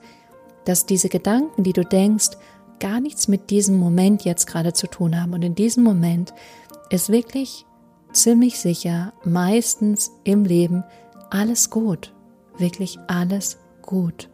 dass 0.66 0.86
diese 0.86 1.08
Gedanken, 1.08 1.62
die 1.62 1.72
du 1.72 1.84
denkst, 1.84 2.36
gar 2.78 3.00
nichts 3.00 3.26
mit 3.26 3.50
diesem 3.50 3.76
Moment 3.76 4.24
jetzt 4.24 4.46
gerade 4.46 4.72
zu 4.72 4.86
tun 4.86 5.20
haben. 5.20 5.32
Und 5.32 5.42
in 5.42 5.54
diesem 5.54 5.82
Moment 5.82 6.34
ist 6.90 7.08
wirklich 7.08 7.64
ziemlich 8.12 8.58
sicher 8.58 9.12
meistens 9.24 10.12
im 10.24 10.44
Leben 10.44 10.84
alles 11.30 11.70
gut. 11.70 12.12
Wirklich 12.58 12.98
alles 13.06 13.58
gut. 13.86 14.28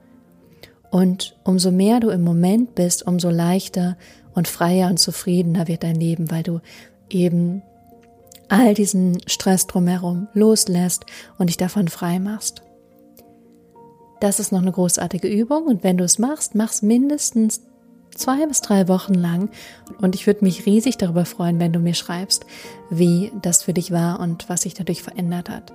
Und 0.91 1.37
umso 1.45 1.71
mehr 1.71 2.01
du 2.01 2.11
im 2.11 2.23
Moment 2.23 2.75
bist, 2.75 3.07
umso 3.07 3.31
leichter 3.31 3.97
und 4.35 4.49
freier 4.49 4.88
und 4.88 4.99
zufriedener 4.99 5.69
wird 5.69 5.83
dein 5.83 5.97
Leben, 5.97 6.31
weil 6.31 6.43
du 6.43 6.61
eben 7.09 7.62
all 8.49 8.75
diesen 8.75 9.19
Stress 9.27 9.67
drumherum 9.67 10.29
loslässt 10.35 11.07
und 11.38 11.47
dich 11.47 11.57
davon 11.57 11.88
frei 11.88 12.19
machst. 12.19 12.62
Das 14.21 14.38
ist 14.38 14.53
noch 14.53 14.61
eine 14.61 14.73
großartige 14.73 15.29
Übung 15.29 15.65
und 15.65 15.83
wenn 15.83 15.97
du 15.97 16.05
es 16.05 16.19
machst, 16.19 16.55
mach's 16.55 16.83
mindestens 16.83 17.62
zwei 18.15 18.47
bis 18.47 18.61
drei 18.61 18.88
Wochen 18.88 19.15
lang 19.15 19.49
und 20.01 20.15
ich 20.15 20.27
würde 20.27 20.45
mich 20.45 20.67
riesig 20.67 20.99
darüber 20.99 21.25
freuen, 21.25 21.59
wenn 21.59 21.73
du 21.73 21.79
mir 21.79 21.95
schreibst, 21.95 22.45
wie 22.91 23.33
das 23.41 23.62
für 23.62 23.73
dich 23.73 23.91
war 23.91 24.21
und 24.21 24.49
was 24.49 24.62
sich 24.62 24.75
dadurch 24.75 25.03
verändert 25.03 25.49
hat. 25.49 25.73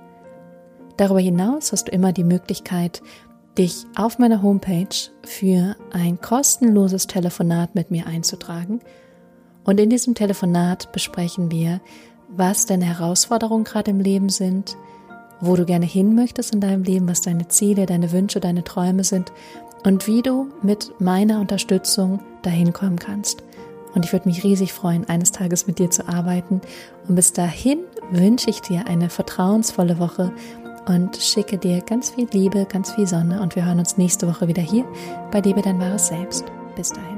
Darüber 0.96 1.20
hinaus 1.20 1.72
hast 1.72 1.88
du 1.88 1.92
immer 1.92 2.12
die 2.12 2.24
Möglichkeit, 2.24 3.02
dich 3.58 3.86
auf 3.96 4.18
meiner 4.18 4.42
Homepage 4.42 5.10
für 5.24 5.76
ein 5.90 6.20
kostenloses 6.20 7.06
Telefonat 7.06 7.74
mit 7.74 7.90
mir 7.90 8.06
einzutragen. 8.06 8.80
Und 9.64 9.80
in 9.80 9.90
diesem 9.90 10.14
Telefonat 10.14 10.92
besprechen 10.92 11.50
wir, 11.50 11.80
was 12.28 12.66
deine 12.66 12.84
Herausforderungen 12.84 13.64
gerade 13.64 13.90
im 13.90 14.00
Leben 14.00 14.28
sind, 14.28 14.76
wo 15.40 15.56
du 15.56 15.64
gerne 15.64 15.86
hin 15.86 16.14
möchtest 16.14 16.54
in 16.54 16.60
deinem 16.60 16.84
Leben, 16.84 17.08
was 17.08 17.20
deine 17.20 17.48
Ziele, 17.48 17.86
deine 17.86 18.12
Wünsche, 18.12 18.40
deine 18.40 18.64
Träume 18.64 19.04
sind 19.04 19.32
und 19.84 20.06
wie 20.06 20.22
du 20.22 20.48
mit 20.62 20.92
meiner 21.00 21.40
Unterstützung 21.40 22.20
dahin 22.42 22.72
kommen 22.72 22.98
kannst. 22.98 23.42
Und 23.94 24.04
ich 24.04 24.12
würde 24.12 24.28
mich 24.28 24.44
riesig 24.44 24.72
freuen, 24.72 25.08
eines 25.08 25.32
Tages 25.32 25.66
mit 25.66 25.78
dir 25.78 25.90
zu 25.90 26.08
arbeiten. 26.08 26.60
Und 27.08 27.14
bis 27.14 27.32
dahin 27.32 27.80
wünsche 28.10 28.50
ich 28.50 28.60
dir 28.60 28.86
eine 28.86 29.10
vertrauensvolle 29.10 29.98
Woche 29.98 30.32
und 30.88 31.16
schicke 31.16 31.58
dir 31.58 31.82
ganz 31.82 32.10
viel 32.10 32.28
Liebe, 32.32 32.66
ganz 32.66 32.92
viel 32.92 33.06
Sonne 33.06 33.40
und 33.40 33.54
wir 33.56 33.66
hören 33.66 33.78
uns 33.78 33.98
nächste 33.98 34.26
Woche 34.26 34.48
wieder 34.48 34.62
hier 34.62 34.84
bei 35.30 35.40
Liebe 35.40 35.62
dein 35.62 35.78
wahres 35.78 36.08
Selbst. 36.08 36.44
Bis 36.76 36.90
dahin. 36.90 37.17